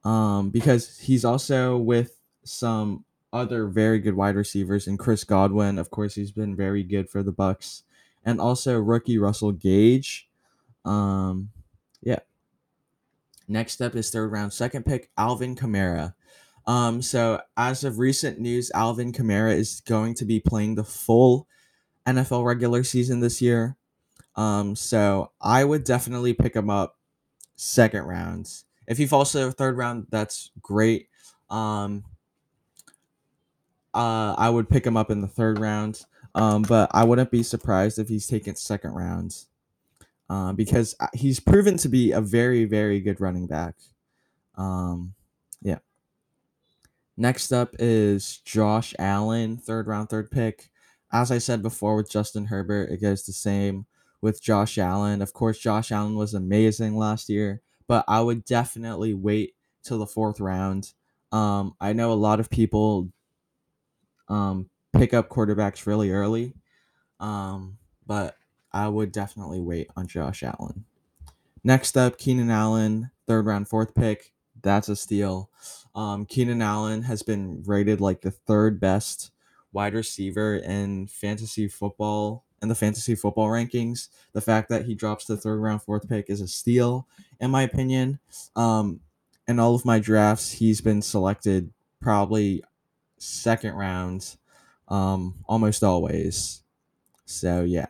Um, 0.04 0.50
because 0.50 0.98
he's 0.98 1.24
also 1.24 1.76
with 1.76 2.18
some 2.44 3.04
other 3.32 3.66
very 3.66 3.98
good 3.98 4.14
wide 4.14 4.36
receivers 4.36 4.86
and 4.86 4.98
Chris 4.98 5.24
Godwin. 5.24 5.78
Of 5.78 5.90
course, 5.90 6.14
he's 6.14 6.32
been 6.32 6.54
very 6.54 6.82
good 6.82 7.08
for 7.08 7.22
the 7.22 7.32
Bucs, 7.32 7.82
and 8.24 8.40
also 8.40 8.78
rookie 8.78 9.18
Russell 9.18 9.52
Gage. 9.52 10.28
Um, 10.84 11.50
yeah. 12.02 12.20
Next 13.48 13.80
up 13.80 13.96
is 13.96 14.10
third 14.10 14.32
round, 14.32 14.52
second 14.52 14.84
pick, 14.84 15.10
Alvin 15.16 15.56
Kamara. 15.56 16.14
Um, 16.66 17.02
so 17.02 17.40
as 17.56 17.84
of 17.84 17.98
recent 17.98 18.38
news, 18.38 18.70
Alvin 18.74 19.12
Kamara 19.12 19.54
is 19.54 19.80
going 19.80 20.14
to 20.14 20.24
be 20.24 20.40
playing 20.40 20.76
the 20.76 20.84
full 20.84 21.48
NFL 22.06 22.44
regular 22.44 22.84
season 22.84 23.20
this 23.20 23.42
year. 23.42 23.76
Um, 24.36 24.76
so 24.76 25.32
I 25.40 25.64
would 25.64 25.84
definitely 25.84 26.34
pick 26.34 26.54
him 26.54 26.70
up 26.70 26.98
second 27.56 28.04
rounds. 28.04 28.64
If 28.86 28.98
he 28.98 29.06
falls 29.06 29.32
to 29.32 29.50
third 29.52 29.76
round, 29.76 30.06
that's 30.10 30.50
great. 30.60 31.08
Um, 31.50 32.04
uh, 33.94 34.34
I 34.36 34.50
would 34.50 34.68
pick 34.68 34.86
him 34.86 34.96
up 34.96 35.10
in 35.10 35.20
the 35.20 35.28
third 35.28 35.58
round. 35.58 36.04
Um, 36.34 36.62
but 36.62 36.90
I 36.94 37.04
wouldn't 37.04 37.30
be 37.30 37.42
surprised 37.42 37.98
if 37.98 38.08
he's 38.08 38.26
taken 38.26 38.56
second 38.56 38.92
round. 38.92 39.36
Uh, 40.30 40.52
because 40.52 40.94
uh, 40.98 41.08
he's 41.12 41.40
proven 41.40 41.76
to 41.76 41.88
be 41.88 42.12
a 42.12 42.20
very, 42.20 42.64
very 42.64 43.00
good 43.00 43.20
running 43.20 43.46
back. 43.46 43.74
Um, 44.56 45.12
yeah. 45.60 45.78
Next 47.18 47.52
up 47.52 47.74
is 47.78 48.38
Josh 48.38 48.94
Allen, 48.98 49.58
third 49.58 49.86
round, 49.86 50.08
third 50.08 50.30
pick. 50.30 50.70
As 51.12 51.30
I 51.30 51.36
said 51.36 51.60
before 51.60 51.96
with 51.96 52.10
Justin 52.10 52.46
Herbert, 52.46 52.90
it 52.90 53.02
goes 53.02 53.24
the 53.24 53.32
same 53.32 53.84
with 54.22 54.42
Josh 54.42 54.78
Allen. 54.78 55.20
Of 55.20 55.34
course, 55.34 55.58
Josh 55.58 55.92
Allen 55.92 56.14
was 56.14 56.32
amazing 56.32 56.96
last 56.96 57.28
year, 57.28 57.60
but 57.86 58.02
I 58.08 58.22
would 58.22 58.46
definitely 58.46 59.12
wait 59.12 59.54
till 59.82 59.98
the 59.98 60.06
fourth 60.06 60.40
round. 60.40 60.94
Um, 61.30 61.74
I 61.78 61.92
know 61.92 62.10
a 62.10 62.14
lot 62.14 62.40
of 62.40 62.48
people 62.48 63.10
um, 64.28 64.68
pick 64.92 65.14
up 65.14 65.28
quarterbacks 65.28 65.86
really 65.86 66.10
early, 66.10 66.54
um, 67.20 67.78
but 68.06 68.36
I 68.72 68.88
would 68.88 69.12
definitely 69.12 69.60
wait 69.60 69.88
on 69.96 70.06
Josh 70.06 70.42
Allen. 70.42 70.84
Next 71.64 71.96
up, 71.96 72.18
Keenan 72.18 72.50
Allen, 72.50 73.10
third 73.26 73.46
round, 73.46 73.68
fourth 73.68 73.94
pick. 73.94 74.32
That's 74.62 74.88
a 74.88 74.96
steal. 74.96 75.50
Um, 75.94 76.24
Keenan 76.26 76.62
Allen 76.62 77.02
has 77.02 77.22
been 77.22 77.62
rated 77.66 78.00
like 78.00 78.22
the 78.22 78.30
third 78.30 78.80
best 78.80 79.30
wide 79.72 79.94
receiver 79.94 80.56
in 80.56 81.06
fantasy 81.06 81.68
football 81.68 82.44
and 82.60 82.70
the 82.70 82.74
fantasy 82.74 83.14
football 83.14 83.48
rankings. 83.48 84.08
The 84.32 84.40
fact 84.40 84.68
that 84.68 84.86
he 84.86 84.94
drops 84.94 85.24
the 85.24 85.36
third 85.36 85.58
round, 85.58 85.82
fourth 85.82 86.08
pick 86.08 86.30
is 86.30 86.40
a 86.40 86.48
steal, 86.48 87.06
in 87.40 87.50
my 87.50 87.62
opinion. 87.62 88.20
Um, 88.54 89.00
in 89.48 89.58
all 89.58 89.74
of 89.74 89.84
my 89.84 89.98
drafts, 89.98 90.52
he's 90.52 90.80
been 90.80 91.02
selected 91.02 91.72
probably 92.00 92.62
second 93.22 93.74
round, 93.74 94.36
um, 94.88 95.36
almost 95.46 95.84
always. 95.84 96.62
So 97.24 97.62
yeah. 97.62 97.86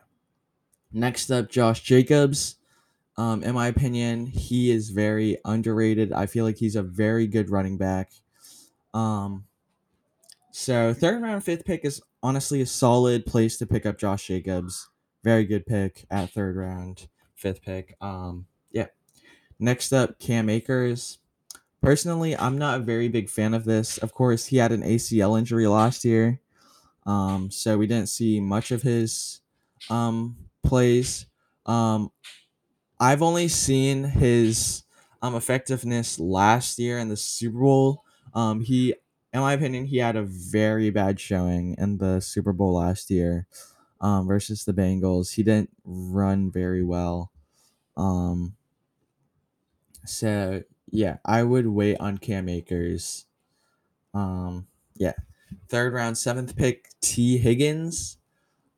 Next 0.91 1.31
up, 1.31 1.49
Josh 1.49 1.81
Jacobs. 1.81 2.55
Um, 3.17 3.43
in 3.43 3.53
my 3.55 3.67
opinion, 3.67 4.27
he 4.27 4.71
is 4.71 4.89
very 4.89 5.37
underrated. 5.45 6.13
I 6.13 6.25
feel 6.25 6.45
like 6.45 6.57
he's 6.57 6.75
a 6.75 6.83
very 6.83 7.27
good 7.27 7.49
running 7.49 7.77
back. 7.77 8.11
Um, 8.93 9.45
so 10.51 10.93
third 10.93 11.21
round, 11.21 11.43
fifth 11.43 11.65
pick 11.65 11.83
is 11.83 12.01
honestly 12.21 12.61
a 12.61 12.65
solid 12.65 13.25
place 13.25 13.57
to 13.57 13.65
pick 13.65 13.85
up 13.85 13.97
Josh 13.97 14.27
Jacobs. 14.27 14.89
Very 15.23 15.45
good 15.45 15.65
pick 15.65 16.05
at 16.11 16.29
third 16.31 16.55
round, 16.55 17.07
fifth 17.35 17.61
pick. 17.63 17.95
Um, 18.01 18.45
yeah. 18.71 18.87
Next 19.59 19.93
up, 19.93 20.19
Cam 20.19 20.49
Akers. 20.49 21.19
Personally, 21.83 22.33
I'm 22.37 22.57
not 22.57 22.79
a 22.79 22.83
very 22.83 23.09
big 23.09 23.29
fan 23.29 23.53
of 23.53 23.65
this. 23.65 23.97
Of 23.97 24.13
course, 24.13 24.45
he 24.45 24.55
had 24.55 24.71
an 24.71 24.83
ACL 24.83 25.37
injury 25.37 25.67
last 25.67 26.05
year, 26.05 26.39
um, 27.05 27.51
so 27.51 27.77
we 27.77 27.87
didn't 27.87 28.07
see 28.07 28.39
much 28.39 28.71
of 28.71 28.83
his 28.83 29.41
um, 29.89 30.37
plays. 30.63 31.25
Um, 31.65 32.09
I've 33.01 33.21
only 33.21 33.49
seen 33.49 34.05
his 34.05 34.83
um, 35.21 35.35
effectiveness 35.35 36.17
last 36.19 36.79
year 36.79 36.99
in 36.99 37.09
the 37.09 37.17
Super 37.17 37.59
Bowl. 37.59 38.05
Um, 38.33 38.61
he, 38.61 38.95
in 39.33 39.41
my 39.41 39.51
opinion, 39.51 39.83
he 39.83 39.97
had 39.97 40.15
a 40.15 40.23
very 40.23 40.89
bad 40.89 41.19
showing 41.19 41.75
in 41.77 41.97
the 41.97 42.21
Super 42.21 42.53
Bowl 42.53 42.75
last 42.75 43.09
year 43.11 43.45
um, 43.99 44.25
versus 44.25 44.63
the 44.63 44.73
Bengals. 44.73 45.33
He 45.33 45.43
didn't 45.43 45.71
run 45.83 46.49
very 46.49 46.81
well. 46.85 47.29
Um, 47.97 48.55
so 50.05 50.63
yeah, 50.93 51.17
I 51.25 51.41
would 51.41 51.65
wait 51.65 51.97
on 51.99 52.19
Cam 52.19 52.47
Akers. 52.47 53.25
Um, 54.13 54.67
yeah, 54.95 55.13
third 55.67 55.91
round, 55.91 56.19
seventh 56.19 56.55
pick, 56.55 56.89
Tee 57.01 57.39
Higgins. 57.39 58.17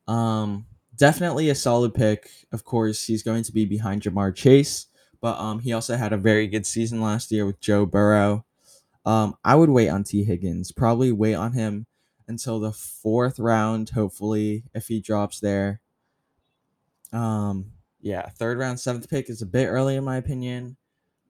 Um, 0.08 0.64
definitely 0.96 1.50
a 1.50 1.54
solid 1.54 1.92
pick. 1.92 2.30
Of 2.52 2.64
course, 2.64 3.04
he's 3.04 3.22
going 3.22 3.42
to 3.42 3.52
be 3.52 3.66
behind 3.66 4.02
Ja'Marr 4.02 4.34
Chase, 4.34 4.86
but 5.20 5.38
um, 5.38 5.60
he 5.60 5.74
also 5.74 5.96
had 5.96 6.14
a 6.14 6.16
very 6.16 6.46
good 6.46 6.64
season 6.64 7.02
last 7.02 7.30
year 7.30 7.44
with 7.44 7.60
Joe 7.60 7.84
Burrow. 7.84 8.46
Um, 9.04 9.36
I 9.44 9.54
would 9.54 9.68
wait 9.70 9.90
on 9.90 10.02
Tee 10.02 10.24
Higgins. 10.24 10.72
Probably 10.72 11.12
wait 11.12 11.34
on 11.34 11.52
him 11.52 11.86
until 12.26 12.58
the 12.58 12.72
fourth 12.72 13.38
round, 13.38 13.90
hopefully, 13.90 14.64
if 14.74 14.88
he 14.88 15.02
drops 15.02 15.38
there. 15.38 15.82
Um, 17.12 17.72
yeah, 18.00 18.30
third 18.30 18.56
round, 18.56 18.80
seventh 18.80 19.10
pick 19.10 19.28
is 19.28 19.42
a 19.42 19.46
bit 19.46 19.66
early 19.66 19.96
in 19.96 20.04
my 20.04 20.16
opinion, 20.16 20.78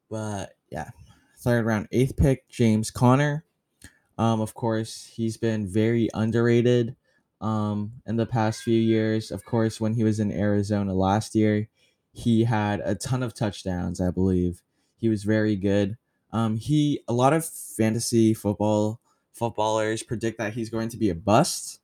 but 0.09 0.56
yeah, 0.71 0.91
third 1.39 1.67
round, 1.67 1.89
eighth 1.93 2.17
pick, 2.17 2.49
James 2.49 2.91
Conner. 2.91 3.45
Um, 4.19 4.41
of 4.41 4.55
course, 4.55 5.11
he's 5.15 5.37
been 5.37 5.67
very 5.67 6.09
underrated 6.15 6.97
um, 7.41 7.93
in 8.07 8.17
the 8.17 8.27
past 8.27 8.63
few 8.63 8.79
years. 8.79 9.31
Of 9.31 9.45
course, 9.45 9.81
when 9.81 9.95
he 9.95 10.05
was 10.05 10.21
in 10.21 10.33
Arizona 10.33 10.95
last 10.95 11.35
year, 11.35 11.69
he 12.13 12.45
had 12.45 12.81
a 12.81 12.95
ton 12.95 13.23
of 13.23 13.35
touchdowns, 13.35 14.01
I 14.01 14.11
believe. 14.11 14.63
He 14.97 15.09
was 15.09 15.25
very 15.25 15.55
good. 15.57 15.99
Um, 16.33 16.57
he 16.57 17.01
a 17.09 17.13
lot 17.13 17.33
of 17.33 17.47
fantasy 17.47 18.35
football 18.35 19.01
footballers 19.33 20.03
predict 20.03 20.39
that 20.39 20.55
he's 20.55 20.71
going 20.71 20.89
to 20.89 20.97
be 20.97 21.11
a 21.11 21.15
bust 21.15 21.81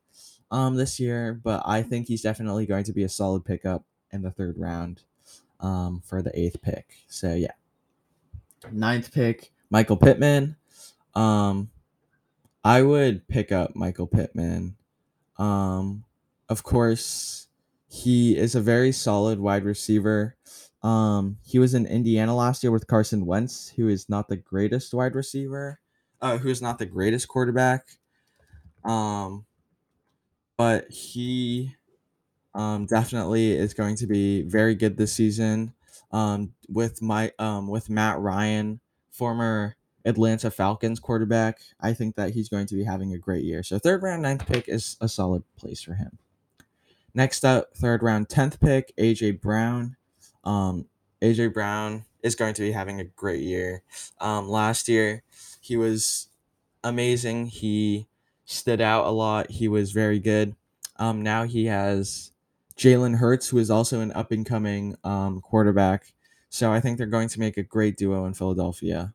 um, 0.51 0.77
this 0.77 0.99
year, 0.99 1.38
but 1.42 1.62
I 1.66 1.83
think 1.83 2.09
he's 2.09 2.23
definitely 2.23 2.66
going 2.66 2.85
to 2.85 2.92
be 2.92 3.05
a 3.05 3.09
solid 3.09 3.45
pickup 3.45 3.85
in 4.11 4.23
the 4.23 4.31
third 4.31 4.57
round 4.59 5.03
um, 5.61 6.03
for 6.05 6.23
the 6.23 6.38
eighth 6.38 6.61
pick. 6.62 6.87
So 7.09 7.35
yeah, 7.35 7.53
ninth 8.70 9.12
pick, 9.12 9.53
Michael 9.70 9.96
Pittman. 9.96 10.57
Um, 11.14 11.70
I 12.64 12.83
would 12.83 13.27
pick 13.29 13.51
up 13.51 13.75
Michael 13.75 14.07
Pittman. 14.07 14.77
Um, 15.37 16.05
of 16.48 16.62
course, 16.62 17.48
he 17.88 18.37
is 18.37 18.55
a 18.55 18.61
very 18.61 18.92
solid 18.92 19.40
wide 19.40 19.64
receiver. 19.64 20.37
Um, 20.83 21.38
he 21.44 21.59
was 21.59 21.75
in 21.75 21.87
Indiana 21.87 22.35
last 22.35 22.62
year 22.62 22.72
with 22.72 22.87
Carson 22.87 23.27
Wentz, 23.27 23.72
who 23.77 23.88
is 23.88 24.09
not 24.09 24.29
the 24.29 24.37
greatest 24.37 24.94
wide 24.94 25.14
receiver, 25.14 25.81
uh, 26.20 26.38
who 26.38 26.48
is 26.48 26.62
not 26.62 26.79
the 26.79 26.87
greatest 26.87 27.29
quarterback. 27.29 27.98
Um, 28.85 29.46
but 30.57 30.90
he 30.90 31.75
um, 32.55 32.87
definitely 32.87 33.53
is 33.53 33.75
going 33.75 33.96
to 33.96 34.07
be 34.07 34.42
very 34.42 34.75
good 34.75 34.96
this 34.96 35.12
season. 35.12 35.75
Um, 36.12 36.53
with 36.68 37.03
my 37.03 37.33
um, 37.38 37.68
with 37.68 37.90
Matt 37.90 38.18
Ryan, 38.18 38.81
former 39.11 39.77
Atlanta 40.05 40.51
Falcons 40.51 41.01
quarterback. 41.01 41.61
I 41.81 41.92
think 41.92 42.16
that 42.16 42.31
he's 42.31 42.48
going 42.48 42.66
to 42.66 42.75
be 42.75 42.85
having 42.85 43.12
a 43.12 43.18
great 43.18 43.44
year. 43.44 43.62
So 43.62 43.79
third 43.79 44.03
round, 44.03 44.22
ninth 44.22 44.46
pick 44.46 44.68
is 44.68 44.96
a 45.01 45.09
solid 45.09 45.42
place 45.57 45.83
for 45.83 45.94
him. 45.94 46.18
Next 47.14 47.44
up, 47.44 47.75
third 47.77 48.03
round, 48.03 48.29
tenth 48.29 48.61
pick, 48.61 48.94
AJ 48.96 49.40
Brown. 49.40 49.96
Um, 50.44 50.87
AJ 51.20 51.53
Brown 51.53 52.05
is 52.22 52.35
going 52.35 52.55
to 52.55 52.62
be 52.62 52.72
having 52.72 53.01
a 53.01 53.05
great 53.05 53.42
year. 53.42 53.83
Um, 54.20 54.48
last 54.48 54.88
year, 54.88 55.22
he 55.61 55.77
was 55.77 56.29
amazing. 56.83 57.46
He 57.46 58.09
stood 58.44 58.81
out 58.81 59.07
a 59.07 59.11
lot. 59.11 59.51
He 59.51 59.68
was 59.68 59.92
very 59.92 60.18
good. 60.18 60.57
Um, 60.96 61.22
now 61.22 61.44
he 61.44 61.66
has 61.66 62.32
Jalen 62.77 63.17
Hurts, 63.17 63.49
who 63.49 63.59
is 63.59 63.71
also 63.71 64.01
an 64.01 64.13
up 64.13 64.33
and 64.33 64.47
coming 64.47 64.97
um, 65.05 65.41
quarterback. 65.41 66.13
So 66.49 66.73
I 66.73 66.81
think 66.81 66.99
they're 66.99 67.07
going 67.07 67.29
to 67.29 67.41
make 67.41 67.57
a 67.57 67.63
great 67.63 67.97
duo 67.97 68.25
in 68.25 68.35
Philadelphia. 68.35 69.15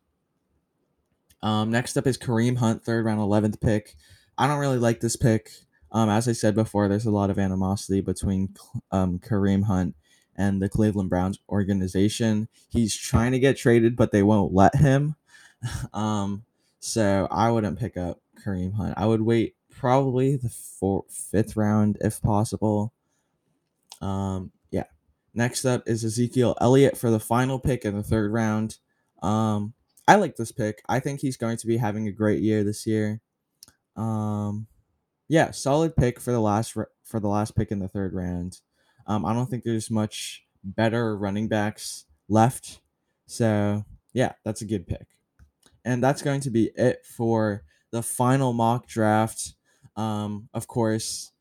Um, 1.42 1.70
next 1.70 1.98
up 1.98 2.08
is 2.08 2.18
Kareem 2.18 2.58
Hunt, 2.58 2.84
third 2.84 3.06
round, 3.06 3.20
11th 3.20 3.62
pick. 3.62 3.96
I 4.38 4.48
don't 4.48 4.60
really 4.60 4.80
like 4.80 5.00
this 5.00 5.16
pick. 5.16 5.52
Um, 5.92 6.10
as 6.10 6.28
I 6.28 6.34
said 6.34 6.56
before, 6.56 6.88
there's 6.88 7.06
a 7.06 7.12
lot 7.12 7.30
of 7.30 7.40
animosity 7.40 8.02
between 8.02 8.56
um, 8.92 9.20
Kareem 9.20 9.64
Hunt 9.64 9.96
and 10.36 10.62
the 10.62 10.70
Cleveland 10.70 11.10
Browns 11.10 11.40
organization. 11.50 12.48
He's 12.70 12.96
trying 12.96 13.32
to 13.32 13.40
get 13.40 13.58
traded, 13.58 13.96
but 13.96 14.12
they 14.12 14.24
won't 14.24 14.54
let 14.54 14.76
him. 14.76 15.16
um, 15.94 16.44
so 16.80 17.28
I 17.32 17.52
wouldn't 17.52 17.80
pick 17.80 17.98
up 17.98 18.22
Kareem 18.44 18.74
Hunt. 18.74 18.94
I 18.98 19.06
would 19.06 19.22
wait 19.22 19.56
probably 19.70 20.36
the 20.36 20.50
fourth, 20.50 21.12
fifth 21.12 21.56
round 21.56 21.98
if 22.02 22.22
possible. 22.22 22.94
Um, 24.02 24.52
yeah. 24.72 24.86
Next 25.34 25.66
up 25.66 25.84
is 25.88 26.04
Ezekiel 26.04 26.56
Elliott 26.62 26.98
for 26.98 27.10
the 27.10 27.20
final 27.20 27.60
pick 27.60 27.86
in 27.86 27.96
the 27.96 28.04
third 28.04 28.32
round. 28.32 28.78
Um, 29.22 29.74
I 30.08 30.16
like 30.16 30.36
this 30.36 30.52
pick. 30.52 30.82
I 30.88 31.00
think 31.00 31.20
he's 31.20 31.38
going 31.38 31.58
to 31.58 31.68
be 31.68 31.78
having 31.78 32.08
a 32.08 32.12
great 32.12 32.42
year 32.42 32.64
this 32.64 32.88
year. 32.88 33.22
Um, 33.96 34.68
yeah, 35.28 35.52
solid 35.52 35.96
pick 35.96 36.20
for 36.20 36.32
the 36.32 36.40
last 36.40 36.74
for 36.74 37.20
the 37.20 37.28
last 37.28 37.56
pick 37.56 37.72
in 37.72 37.80
the 37.80 37.88
third 37.88 38.14
round. 38.14 38.62
Um, 39.06 39.26
I 39.26 39.34
don't 39.34 39.50
think 39.50 39.64
there's 39.64 39.92
much 39.92 40.44
better 40.64 41.18
running 41.18 41.48
backs 41.48 42.06
left. 42.30 42.82
So 43.26 43.84
yeah, 44.14 44.34
that's 44.44 44.62
a 44.62 44.66
good 44.66 44.88
pick. 44.88 45.08
And 45.84 46.04
that's 46.04 46.22
going 46.22 46.42
to 46.42 46.50
be 46.50 46.72
it 46.76 47.06
for 47.06 47.64
the 47.92 48.04
final 48.04 48.54
mock 48.54 48.88
draft. 48.88 49.54
Um, 49.96 50.50
of 50.54 50.68
course, 50.68 51.32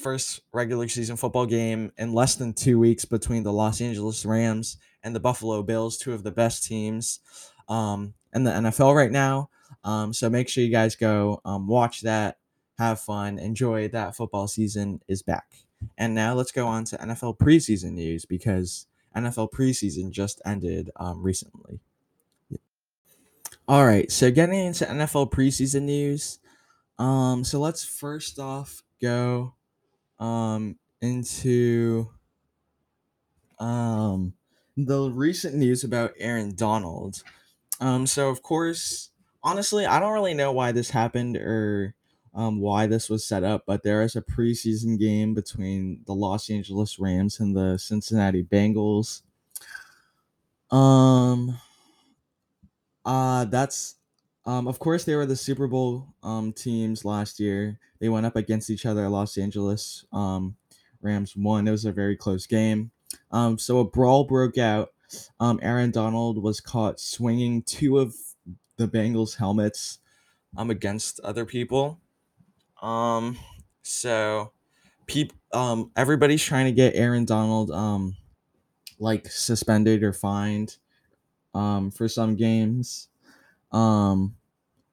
first 0.00 0.40
regular 0.52 0.88
season 0.88 1.16
football 1.16 1.46
game 1.46 1.92
in 1.98 2.12
less 2.12 2.34
than 2.34 2.52
two 2.52 2.78
weeks 2.78 3.04
between 3.04 3.42
the 3.42 3.52
Los 3.52 3.80
Angeles 3.80 4.24
Rams 4.24 4.78
and 5.02 5.14
the 5.14 5.20
Buffalo 5.20 5.62
Bills, 5.62 5.98
two 5.98 6.12
of 6.12 6.22
the 6.22 6.30
best 6.30 6.64
teams 6.64 7.20
um, 7.68 8.14
in 8.34 8.44
the 8.44 8.50
NFL 8.50 8.94
right 8.94 9.10
now. 9.10 9.50
Um, 9.84 10.12
so 10.12 10.28
make 10.28 10.48
sure 10.48 10.64
you 10.64 10.70
guys 10.70 10.96
go 10.96 11.40
um, 11.44 11.68
watch 11.68 12.00
that, 12.02 12.38
have 12.78 13.00
fun, 13.00 13.38
enjoy 13.38 13.88
that 13.88 14.16
football 14.16 14.48
season 14.48 15.00
is 15.08 15.22
back. 15.22 15.46
And 15.96 16.14
now 16.14 16.34
let's 16.34 16.52
go 16.52 16.66
on 16.66 16.84
to 16.86 16.96
NFL 16.96 17.38
preseason 17.38 17.92
news 17.92 18.24
because 18.24 18.86
NFL 19.16 19.52
preseason 19.52 20.10
just 20.10 20.40
ended 20.44 20.90
um, 20.96 21.22
recently. 21.22 21.80
All 23.68 23.86
right, 23.86 24.10
so 24.10 24.30
getting 24.30 24.58
into 24.58 24.84
NFL 24.84 25.30
preseason 25.30 25.82
news. 25.82 26.38
Um, 26.98 27.44
so 27.44 27.60
let's 27.60 27.84
first 27.84 28.38
off 28.38 28.82
go 29.00 29.54
um 30.20 30.78
into 31.00 32.08
um 33.58 34.34
the 34.76 35.10
recent 35.10 35.54
news 35.56 35.82
about 35.84 36.12
Aaron 36.18 36.54
Donald. 36.54 37.22
Um, 37.80 38.06
so 38.06 38.28
of 38.28 38.42
course, 38.42 39.10
honestly, 39.42 39.86
I 39.86 39.98
don't 39.98 40.12
really 40.12 40.34
know 40.34 40.52
why 40.52 40.72
this 40.72 40.90
happened 40.90 41.36
or 41.36 41.94
um, 42.34 42.60
why 42.60 42.86
this 42.86 43.10
was 43.10 43.24
set 43.24 43.42
up, 43.42 43.64
but 43.66 43.82
there 43.82 44.02
is 44.02 44.14
a 44.14 44.22
preseason 44.22 44.98
game 44.98 45.34
between 45.34 46.02
the 46.06 46.14
Los 46.14 46.48
Angeles 46.48 46.98
Rams 46.98 47.40
and 47.40 47.56
the 47.56 47.78
Cincinnati 47.78 48.44
Bengals. 48.44 49.22
Um, 50.70 51.58
uh, 53.04 53.46
that's 53.46 53.96
um, 54.46 54.66
of 54.66 54.78
course 54.78 55.04
they 55.04 55.14
were 55.16 55.26
the 55.26 55.36
Super 55.36 55.66
Bowl 55.68 56.08
um 56.22 56.52
teams 56.52 57.04
last 57.04 57.38
year. 57.40 57.78
They 57.98 58.08
went 58.08 58.26
up 58.26 58.36
against 58.36 58.70
each 58.70 58.86
other. 58.86 59.08
Los 59.08 59.36
Angeles 59.38 60.04
um 60.12 60.56
Rams 61.02 61.36
won. 61.36 61.68
It 61.68 61.72
was 61.72 61.84
a 61.84 61.92
very 61.92 62.16
close 62.16 62.46
game. 62.46 62.90
Um, 63.30 63.58
so 63.58 63.78
a 63.78 63.84
brawl 63.84 64.24
broke 64.24 64.58
out. 64.58 64.90
Um, 65.40 65.58
Aaron 65.62 65.90
Donald 65.90 66.42
was 66.42 66.60
caught 66.60 67.00
swinging 67.00 67.62
two 67.62 67.98
of 67.98 68.14
the 68.76 68.88
Bengals 68.88 69.36
helmets 69.36 69.98
um 70.56 70.70
against 70.70 71.20
other 71.20 71.44
people. 71.44 72.00
So 73.82 74.52
peop 75.06 75.32
everybody's 75.96 76.42
trying 76.42 76.66
to 76.66 76.72
get 76.72 76.94
Aaron 76.94 77.24
Donald 77.24 77.70
like 78.98 79.28
suspended 79.28 80.02
or 80.02 80.12
fined 80.12 80.78
for 81.52 82.08
some 82.08 82.36
games. 82.36 83.08
Um 83.72 84.36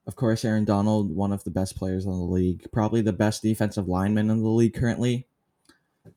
of 0.06 0.16
course 0.16 0.46
Aaron 0.46 0.66
Donald, 0.66 1.14
one 1.14 1.34
of 1.34 1.44
the 1.44 1.52
best 1.52 1.76
players 1.76 2.06
in 2.06 2.12
the 2.12 2.18
league, 2.18 2.66
probably 2.72 3.02
the 3.02 3.14
best 3.14 3.42
defensive 3.42 3.88
lineman 3.88 4.30
in 4.30 4.42
the 4.42 4.50
league 4.50 4.74
currently. 4.74 5.28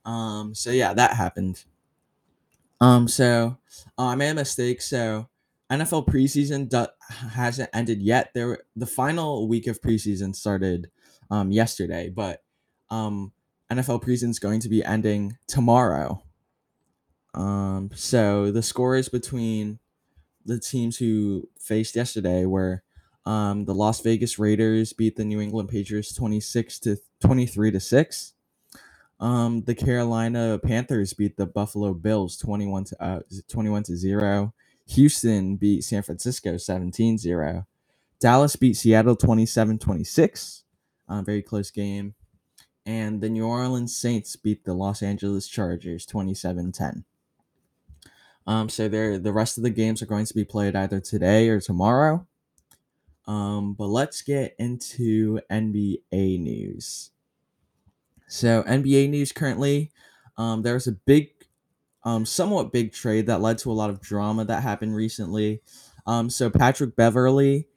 Um 0.05 0.55
so 0.55 0.70
yeah, 0.70 0.94
that 0.94 1.14
happened. 1.14 1.64
Um 2.81 3.09
so 3.09 3.59
uh, 3.99 4.07
I 4.07 4.14
made 4.14 4.31
a 4.31 4.35
mistake. 4.35 4.81
So 4.83 5.29
NFL 5.70 6.09
preseason 6.09 6.68
do- 6.68 6.92
hasn't 7.31 7.70
ended 7.73 8.03
yet. 8.03 8.31
There 8.35 8.49
were, 8.49 8.64
the 8.75 8.87
final 8.87 9.46
week 9.49 9.66
of 9.66 9.81
preseason 9.81 10.35
started 10.35 10.90
um 11.31 11.51
yesterday, 11.51 12.11
but 12.11 12.42
um 12.90 13.33
NFL 13.70 14.03
preseason 14.03 14.31
is 14.31 14.38
going 14.38 14.61
to 14.61 14.68
be 14.68 14.85
ending 14.85 15.37
tomorrow. 15.46 16.23
Um 17.35 17.90
so 17.94 18.51
the 18.53 18.62
score 18.62 18.96
is 18.96 19.09
between 19.09 19.79
the 20.46 20.61
teams 20.61 20.98
who 20.98 21.48
faced 21.61 21.96
yesterday 21.96 22.46
were 22.46 22.83
um, 23.26 23.66
the 23.66 23.74
Las 23.74 24.00
Vegas 24.00 24.38
Raiders 24.38 24.92
beat 24.92 25.16
the 25.16 25.24
New 25.24 25.40
England 25.40 25.68
Patriots 25.70 26.14
26 26.14 26.81
to 26.81 26.98
23 27.22 27.72
to 27.72 27.81
6. 27.81 28.35
Um, 29.20 29.62
the 29.62 29.74
Carolina 29.74 30.59
Panthers 30.62 31.14
beat 31.14 31.37
the 31.37 31.46
Buffalo 31.46 31.94
Bills 31.94 32.37
21 32.38 32.85
to 32.85 33.03
uh, 33.05 33.20
21 33.48 33.85
to 33.85 33.96
0. 33.96 34.55
Houston 34.88 35.57
beat 35.57 35.85
San 35.85 36.03
Francisco 36.03 36.55
17-0. 36.57 37.66
Dallas 38.20 38.57
beat 38.57 38.76
Seattle 38.76 39.16
27-26. 39.16 40.62
Uh, 41.09 41.22
very 41.22 41.42
close 41.42 41.70
game. 41.70 42.14
And 42.87 43.20
the 43.20 43.31
New 43.31 43.46
Orleans 43.46 43.96
Saints 43.96 44.37
beat 44.37 44.64
the 44.64 44.74
Los 44.74 45.03
Angeles 45.03 45.48
Chargers 45.48 46.07
27-10. 46.07 47.05
Um, 48.46 48.68
so 48.68 48.88
there, 48.88 49.18
the 49.18 49.33
rest 49.33 49.57
of 49.59 49.62
the 49.62 49.70
games 49.70 50.03
are 50.03 50.07
going 50.07 50.26
to 50.26 50.35
be 50.35 50.44
played 50.44 50.74
either 50.74 51.00
today 51.00 51.48
or 51.48 51.61
tomorrow. 51.61 52.26
Um, 53.26 53.74
but 53.74 53.87
let's 53.87 54.22
get 54.22 54.57
into 54.59 55.40
NBA 55.50 56.40
news. 56.40 57.11
So 58.26 58.62
NBA 58.62 59.11
news 59.11 59.33
currently, 59.33 59.92
um, 60.37 60.62
there's 60.62 60.87
a 60.87 60.92
big, 60.92 61.31
um, 62.05 62.24
somewhat 62.24 62.72
big 62.72 62.92
trade 62.92 63.26
that 63.26 63.40
led 63.40 63.59
to 63.59 63.70
a 63.70 63.74
lot 63.74 63.90
of 63.90 64.00
drama 64.00 64.44
that 64.46 64.62
happened 64.62 64.96
recently. 64.96 65.61
Um, 66.07 66.31
so 66.31 66.50
Patrick 66.50 66.96
Beverley, 66.96 67.68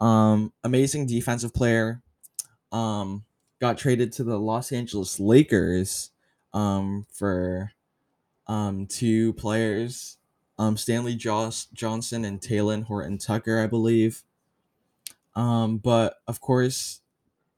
um, 0.00 0.52
amazing 0.64 1.06
defensive 1.06 1.54
player, 1.54 2.02
um, 2.72 3.24
got 3.60 3.78
traded 3.78 4.12
to 4.12 4.24
the 4.24 4.38
Los 4.38 4.72
Angeles 4.72 5.20
Lakers, 5.20 6.10
um, 6.52 7.06
for 7.12 7.72
um, 8.50 8.86
two 8.86 9.32
players, 9.34 10.18
um, 10.58 10.76
Stanley 10.76 11.14
Joss 11.14 11.66
Johnson 11.72 12.24
and 12.24 12.40
Talen 12.40 12.82
Horton 12.82 13.16
Tucker, 13.16 13.62
I 13.62 13.68
believe. 13.68 14.24
Um, 15.36 15.78
but 15.78 16.16
of 16.26 16.40
course, 16.40 17.00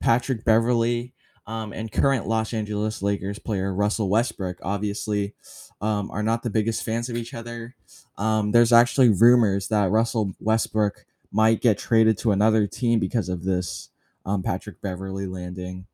Patrick 0.00 0.44
Beverley 0.44 1.14
um, 1.46 1.72
and 1.72 1.90
current 1.90 2.28
Los 2.28 2.52
Angeles 2.52 3.00
Lakers 3.00 3.38
player 3.38 3.74
Russell 3.74 4.10
Westbrook 4.10 4.58
obviously 4.62 5.32
um, 5.80 6.10
are 6.10 6.22
not 6.22 6.42
the 6.42 6.50
biggest 6.50 6.84
fans 6.84 7.08
of 7.08 7.16
each 7.16 7.32
other. 7.32 7.74
Um, 8.18 8.52
there's 8.52 8.72
actually 8.72 9.08
rumors 9.08 9.68
that 9.68 9.90
Russell 9.90 10.34
Westbrook 10.40 11.06
might 11.32 11.62
get 11.62 11.78
traded 11.78 12.18
to 12.18 12.32
another 12.32 12.66
team 12.66 13.00
because 13.00 13.30
of 13.30 13.44
this 13.44 13.88
um, 14.26 14.42
Patrick 14.42 14.82
Beverley 14.82 15.26
landing. 15.26 15.86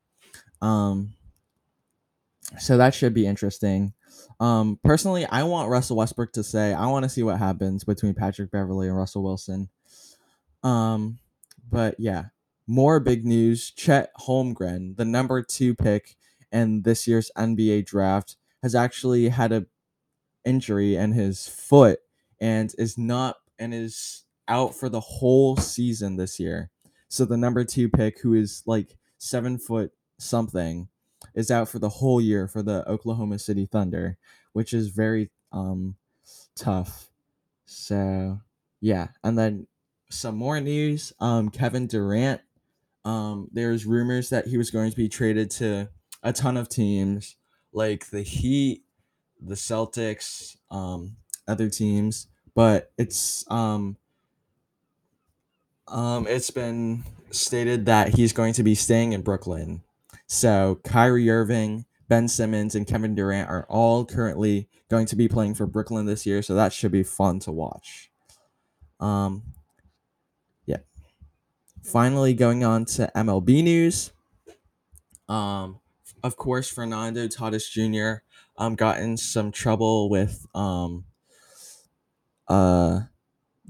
Um, 0.60 1.14
so 2.58 2.76
that 2.76 2.94
should 2.94 3.14
be 3.14 3.26
interesting. 3.26 3.92
Um, 4.40 4.78
personally, 4.84 5.26
I 5.26 5.42
want 5.42 5.70
Russell 5.70 5.96
Westbrook 5.96 6.32
to 6.32 6.44
say, 6.44 6.72
I 6.72 6.86
want 6.86 7.04
to 7.04 7.08
see 7.08 7.22
what 7.22 7.38
happens 7.38 7.84
between 7.84 8.14
Patrick 8.14 8.50
Beverley 8.50 8.88
and 8.88 8.96
Russell 8.96 9.22
Wilson. 9.22 9.68
Um, 10.62 11.18
but 11.70 11.96
yeah, 11.98 12.26
more 12.66 13.00
big 13.00 13.24
news. 13.24 13.70
Chet 13.70 14.10
Holmgren, 14.20 14.96
the 14.96 15.04
number 15.04 15.42
two 15.42 15.74
pick 15.74 16.16
in 16.52 16.82
this 16.82 17.06
year's 17.06 17.30
NBA 17.36 17.86
draft, 17.86 18.36
has 18.62 18.74
actually 18.74 19.28
had 19.28 19.52
a 19.52 19.66
injury 20.44 20.96
in 20.96 21.12
his 21.12 21.46
foot 21.46 21.98
and 22.40 22.72
is 22.78 22.96
not 22.96 23.36
and 23.58 23.74
is 23.74 24.24
out 24.46 24.74
for 24.74 24.88
the 24.88 25.00
whole 25.00 25.56
season 25.56 26.16
this 26.16 26.38
year. 26.38 26.70
So 27.08 27.24
the 27.24 27.36
number 27.36 27.64
two 27.64 27.88
pick, 27.88 28.20
who 28.20 28.34
is 28.34 28.62
like 28.66 28.96
seven 29.18 29.58
foot 29.58 29.92
something, 30.18 30.88
is 31.38 31.50
out 31.50 31.68
for 31.68 31.78
the 31.78 31.88
whole 31.88 32.20
year 32.20 32.48
for 32.48 32.62
the 32.62 32.86
Oklahoma 32.88 33.38
City 33.38 33.64
Thunder, 33.64 34.18
which 34.52 34.74
is 34.74 34.88
very 34.88 35.30
um 35.52 35.94
tough. 36.56 37.10
So 37.64 38.40
yeah, 38.80 39.08
and 39.22 39.38
then 39.38 39.66
some 40.10 40.36
more 40.36 40.60
news. 40.60 41.12
Um, 41.20 41.48
Kevin 41.48 41.86
Durant. 41.86 42.40
Um, 43.04 43.48
there's 43.52 43.86
rumors 43.86 44.28
that 44.30 44.48
he 44.48 44.58
was 44.58 44.70
going 44.70 44.90
to 44.90 44.96
be 44.96 45.08
traded 45.08 45.50
to 45.52 45.88
a 46.22 46.32
ton 46.32 46.56
of 46.56 46.68
teams, 46.68 47.36
like 47.72 48.10
the 48.10 48.22
Heat, 48.22 48.82
the 49.40 49.54
Celtics, 49.54 50.56
um, 50.70 51.16
other 51.46 51.70
teams, 51.70 52.26
but 52.54 52.90
it's 52.98 53.44
um, 53.50 53.96
um, 55.86 56.26
it's 56.26 56.50
been 56.50 57.04
stated 57.30 57.86
that 57.86 58.14
he's 58.14 58.32
going 58.32 58.52
to 58.54 58.62
be 58.62 58.74
staying 58.74 59.12
in 59.12 59.22
Brooklyn. 59.22 59.82
So 60.28 60.78
Kyrie 60.84 61.30
Irving, 61.30 61.86
Ben 62.08 62.28
Simmons, 62.28 62.74
and 62.74 62.86
Kevin 62.86 63.14
Durant 63.14 63.48
are 63.48 63.66
all 63.68 64.04
currently 64.04 64.68
going 64.90 65.06
to 65.06 65.16
be 65.16 65.26
playing 65.26 65.54
for 65.54 65.66
Brooklyn 65.66 66.04
this 66.04 66.26
year, 66.26 66.42
so 66.42 66.54
that 66.54 66.72
should 66.72 66.92
be 66.92 67.02
fun 67.02 67.40
to 67.40 67.50
watch. 67.50 68.10
Um, 69.00 69.42
yeah. 70.66 70.78
Finally, 71.82 72.34
going 72.34 72.62
on 72.62 72.84
to 72.86 73.10
MLB 73.16 73.64
news. 73.64 74.12
Um, 75.30 75.80
of 76.22 76.36
course, 76.36 76.70
Fernando 76.70 77.26
Tatis 77.26 77.70
Jr. 77.70 78.22
um 78.56 78.74
got 78.74 79.00
in 79.00 79.16
some 79.16 79.50
trouble 79.50 80.10
with 80.10 80.46
um 80.54 81.04
uh 82.48 83.00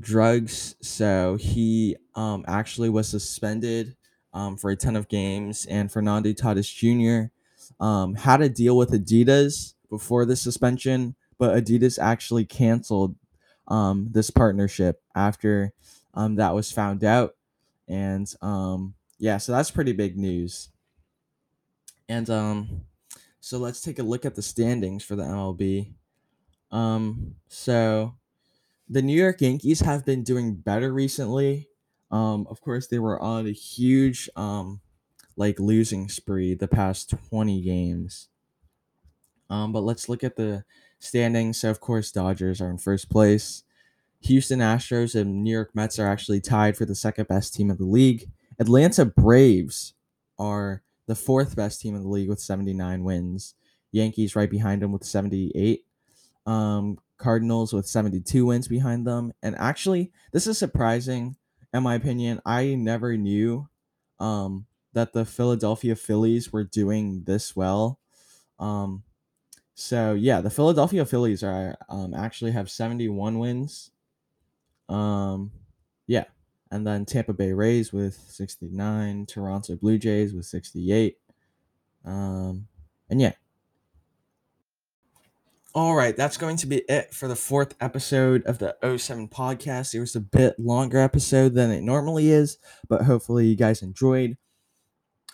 drugs, 0.01 0.75
so 0.81 1.37
he 1.37 1.97
um 2.17 2.45
actually 2.49 2.89
was 2.89 3.07
suspended 3.07 3.97
um 4.39 4.57
for 4.57 4.71
a 4.71 4.77
ton 4.77 4.97
of 4.97 5.09
games, 5.09 5.67
and 5.67 5.91
Fernando 5.91 6.33
Tatis 6.33 6.73
Jr. 6.73 7.33
um 7.85 8.15
had 8.15 8.41
a 8.41 8.49
deal 8.49 8.77
with 8.77 8.91
Adidas 8.93 9.75
before 9.91 10.25
the 10.25 10.37
suspension, 10.37 11.17
but 11.39 11.57
Adidas 11.57 11.99
actually 11.99 12.45
canceled 12.45 13.17
um 13.67 14.09
this 14.13 14.31
partnership 14.31 15.03
after 15.15 15.73
um 16.15 16.37
that 16.37 16.55
was 16.55 16.73
found 16.73 17.05
out, 17.05 17.37
and 17.89 18.33
um 18.41 18.95
yeah, 19.19 19.39
so 19.39 19.53
that's 19.53 19.71
pretty 19.71 19.93
big 19.93 20.17
news. 20.17 20.69
And 22.09 22.31
um, 22.31 22.83
so 23.41 23.59
let's 23.59 23.81
take 23.81 23.99
a 23.99 24.03
look 24.05 24.25
at 24.25 24.35
the 24.35 24.43
standings 24.43 25.05
for 25.05 25.17
the 25.17 25.25
MLB. 25.25 25.93
Um, 26.71 27.35
so 27.49 28.15
the 28.89 29.03
New 29.03 29.17
York 29.17 29.41
Yankees 29.41 29.81
have 29.81 30.07
been 30.07 30.23
doing 30.23 30.55
better 30.55 30.93
recently. 30.93 31.68
Um, 32.11 32.47
of 32.49 32.61
course, 32.61 32.87
they 32.87 32.99
were 32.99 33.21
on 33.21 33.47
a 33.47 33.53
huge 33.53 34.31
um, 34.37 34.81
like 35.37 35.61
losing 35.61 36.09
spree 36.09 36.55
the 36.55 36.69
past 36.69 37.15
20 37.31 37.61
games. 37.61 38.29
Um, 39.51 39.73
but 39.73 39.83
let's 39.83 40.09
look 40.09 40.25
at 40.25 40.37
the 40.37 40.65
standings. 40.99 41.61
So 41.61 41.71
of 41.71 41.81
course, 41.81 42.13
Dodgers 42.13 42.61
are 42.61 42.71
in 42.71 42.79
first 42.79 43.11
place. 43.11 43.63
Houston 44.23 44.59
Astros 44.59 45.19
and 45.19 45.45
New 45.45 45.53
York 45.53 45.71
Mets 45.75 45.99
are 45.99 46.09
actually 46.09 46.41
tied 46.41 46.77
for 46.77 46.85
the 46.85 46.95
second 46.95 47.29
best 47.29 47.55
team 47.55 47.71
of 47.71 47.79
the 47.79 47.85
league. 47.85 48.29
Atlanta 48.59 49.05
Braves 49.05 49.95
are 50.39 50.83
the 51.07 51.15
fourth 51.15 51.55
best 51.55 51.81
team 51.81 51.95
in 51.95 52.03
the 52.03 52.09
league 52.09 52.29
with 52.29 52.41
79 52.41 53.05
wins. 53.05 53.55
Yankees 53.93 54.35
right 54.35 54.51
behind 54.51 54.83
them 54.83 54.93
with 54.93 55.05
78. 55.05 55.85
Um, 56.47 56.99
Cardinals 57.17 57.73
with 57.73 57.87
72 57.87 58.47
wins 58.47 58.69
behind 58.69 59.07
them. 59.07 59.33
And 59.43 59.57
actually, 59.57 60.13
this 60.33 60.47
is 60.47 60.59
surprising 60.59 61.37
in 61.73 61.83
my 61.83 61.95
opinion. 61.95 62.41
I 62.45 62.75
never 62.75 63.17
knew 63.17 63.69
um, 64.19 64.67
that 64.93 65.13
the 65.13 65.25
Philadelphia 65.25 65.97
Phillies 65.97 66.53
were 66.53 66.65
doing 66.65 67.25
this 67.25 67.55
well. 67.55 67.99
Um, 68.59 69.03
so 69.75 70.15
yeah, 70.15 70.41
the 70.41 70.51
Philadelphia 70.51 71.05
Phillies 71.05 71.43
are 71.43 71.77
um, 71.89 72.15
actually 72.15 72.53
have 72.53 72.71
71 72.71 73.39
wins. 73.39 73.91
Um, 74.89 75.53
yeah, 76.07 76.25
and 76.71 76.87
then 76.87 77.05
Tampa 77.05 77.33
Bay 77.33 77.53
Rays 77.53 77.93
with 77.93 78.15
69, 78.29 79.27
Toronto 79.27 79.77
Blue 79.77 79.99
Jays 79.99 80.35
with 80.35 80.47
68. 80.47 81.17
Um, 82.05 82.67
and 83.11 83.21
yeah. 83.21 83.33
All 85.75 85.95
right, 85.95 86.17
that's 86.17 86.39
going 86.39 86.57
to 86.59 86.67
be 86.67 86.79
it 86.89 87.13
for 87.13 87.29
the 87.29 87.37
fourth 87.37 87.75
episode 87.79 88.43
of 88.47 88.59
the 88.59 88.75
07 88.83 89.29
podcast. 89.29 89.95
It 89.95 90.01
was 90.01 90.17
a 90.17 90.21
bit 90.21 90.59
longer 90.59 90.99
episode 90.99 91.55
than 91.55 91.71
it 91.71 91.83
normally 91.83 92.31
is, 92.31 92.57
but 92.89 93.03
hopefully 93.03 93.47
you 93.47 93.55
guys 93.55 93.83
enjoyed. 93.83 94.39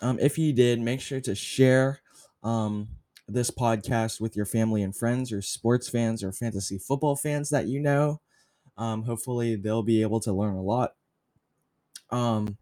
Um, 0.01 0.19
if 0.19 0.37
you 0.37 0.51
did, 0.51 0.81
make 0.81 0.99
sure 0.99 1.21
to 1.21 1.35
share 1.35 2.01
um, 2.43 2.89
this 3.29 3.49
podcast 3.49 4.19
with 4.19 4.35
your 4.35 4.45
family 4.45 4.83
and 4.83 4.93
friends, 4.93 5.31
or 5.31 5.41
sports 5.41 5.87
fans, 5.87 6.21
or 6.21 6.33
fantasy 6.33 6.79
football 6.79 7.15
fans 7.15 7.49
that 7.51 7.67
you 7.67 7.79
know. 7.79 8.19
Um, 8.77 9.03
hopefully 9.03 9.55
they'll 9.55 9.83
be 9.83 10.01
able 10.01 10.19
to 10.19 10.33
learn 10.33 10.55
a 10.55 10.61
lot. 10.61 10.95
Um, 12.09 12.57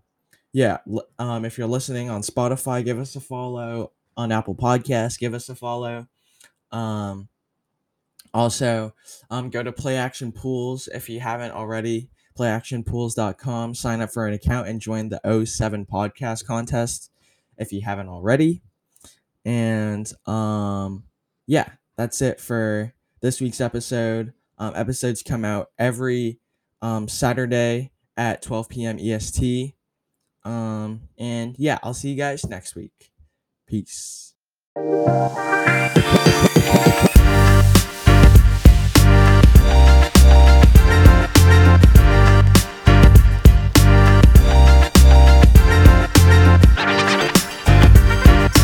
yeah. 0.51 0.77
Um, 1.17 1.43
if 1.43 1.57
you're 1.57 1.67
listening 1.67 2.11
on 2.11 2.21
Spotify, 2.21 2.85
give 2.85 2.99
us 2.99 3.15
a 3.15 3.19
follow. 3.19 3.93
On 4.15 4.31
Apple 4.31 4.53
Podcasts, 4.53 5.17
give 5.17 5.33
us 5.33 5.49
a 5.49 5.55
follow. 5.55 6.07
Um, 6.71 7.29
also, 8.33 8.93
um, 9.29 9.49
go 9.49 9.61
to 9.63 9.71
Play 9.71 9.97
Action 9.97 10.31
Pools 10.31 10.87
if 10.87 11.09
you 11.09 11.19
haven't 11.19 11.51
already. 11.51 12.09
PlayActionPools.com. 12.37 13.75
Sign 13.75 14.01
up 14.01 14.11
for 14.11 14.25
an 14.25 14.33
account 14.33 14.67
and 14.67 14.81
join 14.81 15.09
the 15.09 15.45
07 15.45 15.85
podcast 15.85 16.45
contest 16.45 17.11
if 17.57 17.71
you 17.71 17.81
haven't 17.81 18.09
already. 18.09 18.63
And 19.45 20.11
um, 20.25 21.03
yeah, 21.45 21.69
that's 21.95 22.21
it 22.21 22.39
for 22.39 22.93
this 23.21 23.39
week's 23.39 23.61
episode. 23.61 24.33
Um, 24.57 24.73
episodes 24.75 25.21
come 25.23 25.45
out 25.45 25.69
every 25.77 26.39
um, 26.81 27.07
Saturday 27.07 27.91
at 28.17 28.41
12 28.41 28.69
p.m. 28.69 28.97
EST. 28.99 29.75
Um, 30.43 31.09
and 31.17 31.55
yeah, 31.57 31.79
I'll 31.83 31.93
see 31.93 32.09
you 32.09 32.17
guys 32.17 32.45
next 32.45 32.75
week. 32.75 33.11
Peace. 33.67 34.33